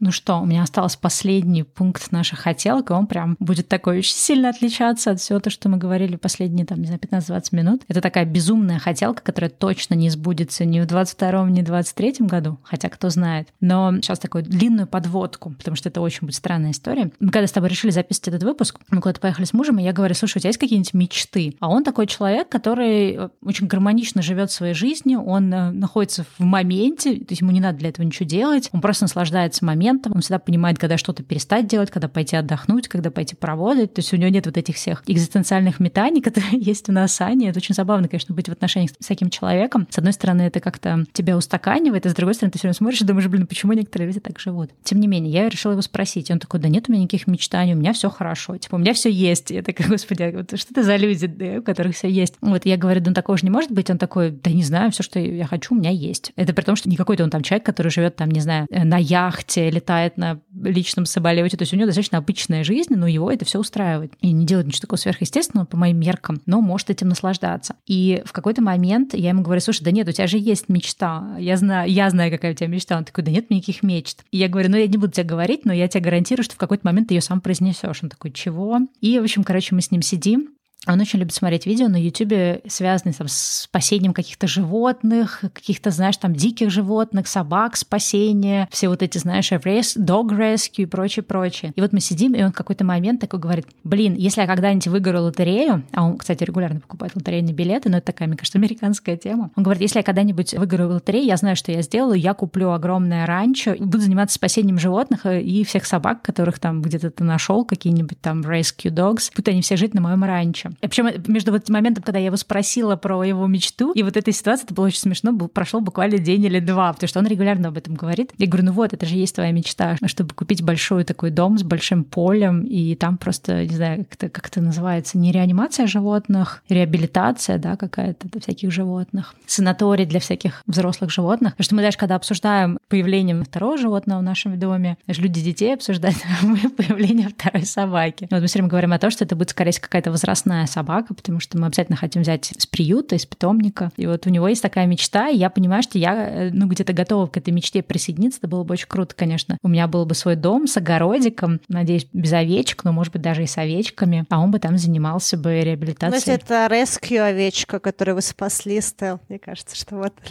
[0.00, 4.14] Ну что, у меня остался последний пункт наших хотелок, и он прям будет такой очень
[4.14, 7.82] сильно отличаться от всего того, что мы говорили последние, там, не знаю, 15-20 минут.
[7.86, 12.58] Это такая безумная хотелка, которая точно не сбудется ни в 22-м, ни в 23-м году,
[12.62, 13.48] хотя кто знает.
[13.60, 17.12] Но сейчас такую длинную подводку, потому что это очень будет странная история.
[17.20, 19.92] Мы когда с тобой решили записывать этот выпуск, мы куда-то поехали с мужем, и я
[19.92, 21.56] говорю, слушай, у тебя есть какие-нибудь мечты?
[21.60, 26.42] А он такой человек, который э, очень гармонично живет своей жизнью, он э, находится в
[26.42, 30.12] моменте, то есть ему не надо для этого ничего делать, он просто наслаждается моментом, моментом,
[30.14, 33.94] он всегда понимает, когда что-то перестать делать, когда пойти отдохнуть, когда пойти поработать.
[33.94, 37.50] То есть у него нет вот этих всех экзистенциальных метаний, которые есть у нас Аней.
[37.50, 39.86] Это очень забавно, конечно, быть в отношениях с таким человеком.
[39.90, 43.00] С одной стороны, это как-то тебя устаканивает, а с другой стороны, ты все время смотришь
[43.00, 44.70] и думаешь, блин, почему некоторые люди так живут?
[44.84, 46.30] Тем не менее, я решила его спросить.
[46.30, 48.56] И он такой, да нет у меня никаких мечтаний, у меня все хорошо.
[48.56, 49.50] Типа, у меня все есть.
[49.50, 52.34] Я такая, господи, вот что это за люди, да, у которых все есть?
[52.40, 53.90] Вот я говорю, да ну такого же не может быть.
[53.90, 56.32] Он такой, да не знаю, все, что я хочу, у меня есть.
[56.36, 58.98] Это при том, что не какой-то он там человек, который живет там, не знаю, на
[58.98, 61.56] яхте или летает на личном самолете.
[61.56, 64.12] То есть у него достаточно обычная жизнь, но его это все устраивает.
[64.20, 67.76] И не делает ничего такого сверхъестественного по моим меркам, но может этим наслаждаться.
[67.86, 71.36] И в какой-то момент я ему говорю, слушай, да нет, у тебя же есть мечта.
[71.38, 72.96] Я знаю, я знаю, какая у тебя мечта.
[72.96, 74.24] Он такой, да нет никаких мечт.
[74.30, 76.58] И я говорю, ну я не буду тебе говорить, но я тебе гарантирую, что в
[76.58, 78.02] какой-то момент ты ее сам произнесешь.
[78.02, 78.80] Он такой, чего?
[79.00, 80.50] И, в общем, короче, мы с ним сидим,
[80.86, 86.16] Он очень любит смотреть видео на YouTube, связанные там, с спасением каких-то животных, каких-то, знаешь,
[86.16, 91.74] там диких животных, собак, спасение, все вот эти, знаешь, dog rescue и прочее, прочее.
[91.76, 94.86] И вот мы сидим, и он в какой-то момент такой говорит, блин, если я когда-нибудь
[94.86, 99.18] выиграю лотерею, а он, кстати, регулярно покупает лотерейные билеты, но это такая, мне кажется, американская
[99.18, 99.50] тема.
[99.56, 103.26] Он говорит, если я когда-нибудь выиграю лотерею, я знаю, что я сделаю, я куплю огромное
[103.26, 108.40] ранчо буду заниматься спасением животных и всех собак, которых там где-то ты нашел, какие-нибудь там
[108.40, 110.69] rescue dogs, будут они все жить на моем ранчо.
[110.80, 114.32] И причем между вот моментом, когда я его спросила про его мечту, и вот этой
[114.32, 117.68] ситуации, это было очень смешно, был, прошел буквально день или два, потому что он регулярно
[117.68, 118.32] об этом говорит.
[118.38, 121.62] Я говорю, ну вот, это же есть твоя мечта, чтобы купить большой такой дом с
[121.62, 126.62] большим полем, и там просто, не знаю, как это, как это называется, не реанимация животных,
[126.68, 131.52] реабилитация, да, какая-то для всяких животных, санаторий для всяких взрослых животных.
[131.52, 135.74] Потому что мы даже когда обсуждаем появление второго животного в нашем доме, даже люди детей
[135.74, 136.16] обсуждают,
[136.76, 138.28] появление второй собаки.
[138.30, 141.40] Вот мы все время говорим о том, что это будет, скорее какая-то возрастная собака, потому
[141.40, 143.90] что мы обязательно хотим взять с приюта, из питомника.
[143.96, 146.92] И вот у него есть такая мечта, и я понимаю, что я, э, ну, где-то
[146.92, 148.40] готова к этой мечте присоединиться.
[148.40, 149.58] Это было бы очень круто, конечно.
[149.62, 153.42] У меня был бы свой дом с огородиком, надеюсь, без овечек, но, может быть, даже
[153.42, 156.16] и с овечками, а он бы там занимался бы реабилитацией.
[156.16, 160.14] Если это rescue овечка, которую вы спасли, Стел, мне кажется, что вот...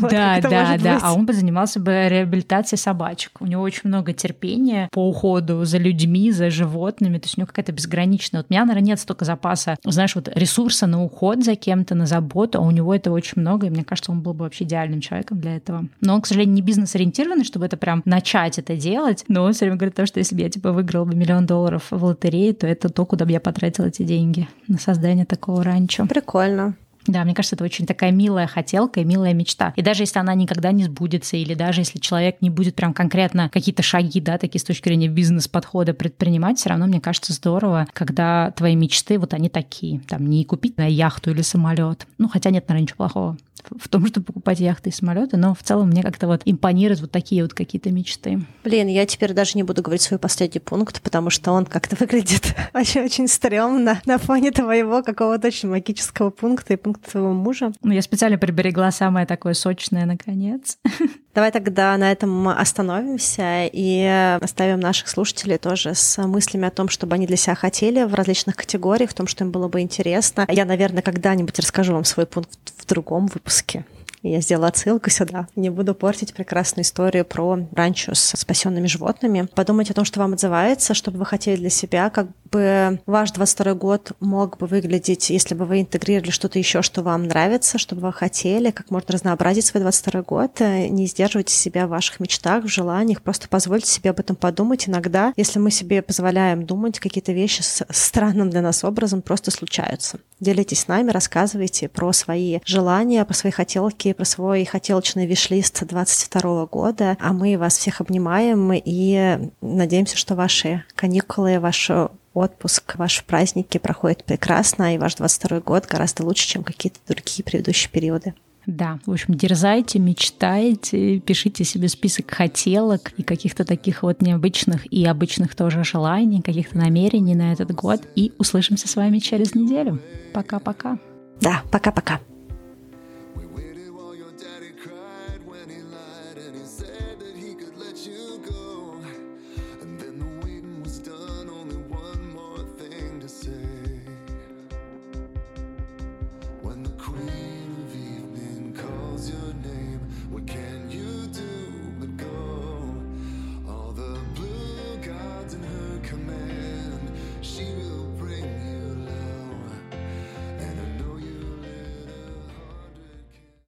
[0.00, 3.32] Да, да, да, а он бы занимался бы реабилитацией собачек.
[3.40, 7.46] У него очень много терпения по уходу за людьми, за животными, то есть у него
[7.46, 8.40] какая-то безграничная.
[8.40, 12.06] Вот у меня, наверное, нет столько запаса, знаешь, вот ресурса на уход за кем-то, на
[12.06, 15.00] заботу, а у него этого очень много, и мне кажется, он был бы вообще идеальным
[15.00, 15.86] человеком для этого.
[16.00, 19.64] Но он, к сожалению, не бизнес-ориентированный, чтобы это прям начать это делать, но он все
[19.66, 22.66] время говорит то, что если бы я, типа, выиграл бы миллион долларов в лотерее, то
[22.66, 26.06] это то, куда бы я потратила эти деньги на создание такого ранчо.
[26.06, 26.74] Прикольно.
[27.06, 29.72] Да, мне кажется, это очень такая милая хотелка и милая мечта.
[29.76, 33.48] И даже если она никогда не сбудется, или даже если человек не будет прям конкретно
[33.48, 38.50] какие-то шаги, да, такие с точки зрения бизнес-подхода предпринимать, все равно, мне кажется, здорово, когда
[38.52, 40.00] твои мечты, вот они такие.
[40.00, 42.06] Там не купить на яхту или самолет.
[42.18, 43.36] Ну, хотя нет, наверное, ничего плохого
[43.78, 47.10] в том, чтобы покупать яхты и самолеты, но в целом мне как-то вот импонируют вот
[47.10, 48.40] такие вот какие-то мечты.
[48.64, 52.54] Блин, я теперь даже не буду говорить свой последний пункт, потому что он как-то выглядит
[52.74, 57.72] очень-очень стрёмно на фоне твоего какого-то очень магического пункта и пункта твоего мужа.
[57.82, 60.78] Ну, я специально приберегла самое такое сочное, наконец.
[61.34, 67.14] Давай тогда на этом остановимся и оставим наших слушателей тоже с мыслями о том, чтобы
[67.14, 70.46] они для себя хотели в различных категориях, в том, что им было бы интересно.
[70.48, 73.84] Я, наверное, когда-нибудь расскажу вам свой пункт в другом выпуске.
[74.22, 75.48] Я сделала отсылку сюда.
[75.56, 79.48] Не буду портить прекрасную историю про ранчо с спасенными животными.
[79.54, 83.32] Подумайте о том, что вам отзывается, что бы вы хотели для себя, как бы ваш
[83.32, 87.94] 22 год мог бы выглядеть, если бы вы интегрировали что-то еще, что вам нравится, что
[87.94, 90.60] бы вы хотели, как можно разнообразить свой 22 год.
[90.60, 94.88] Не сдерживайте себя в ваших мечтах, в желаниях, просто позвольте себе об этом подумать.
[94.88, 100.18] Иногда, если мы себе позволяем думать, какие-то вещи с странным для нас образом просто случаются.
[100.38, 106.66] Делитесь с нами, рассказывайте про свои желания, про свои хотелки, про свой хотелочный виш-лист 22
[106.66, 111.90] года, а мы вас всех обнимаем и надеемся, что ваши каникулы, ваш
[112.34, 117.90] отпуск, ваши праздники проходят прекрасно, и ваш 22 год гораздо лучше, чем какие-то другие предыдущие
[117.90, 118.34] периоды.
[118.66, 125.04] Да, в общем, дерзайте, мечтайте, пишите себе список хотелок и каких-то таких вот необычных и
[125.04, 128.02] обычных тоже желаний, каких-то намерений на этот год.
[128.16, 130.00] И услышимся с вами через неделю.
[130.32, 130.98] Пока-пока.
[131.40, 132.20] Да, пока-пока.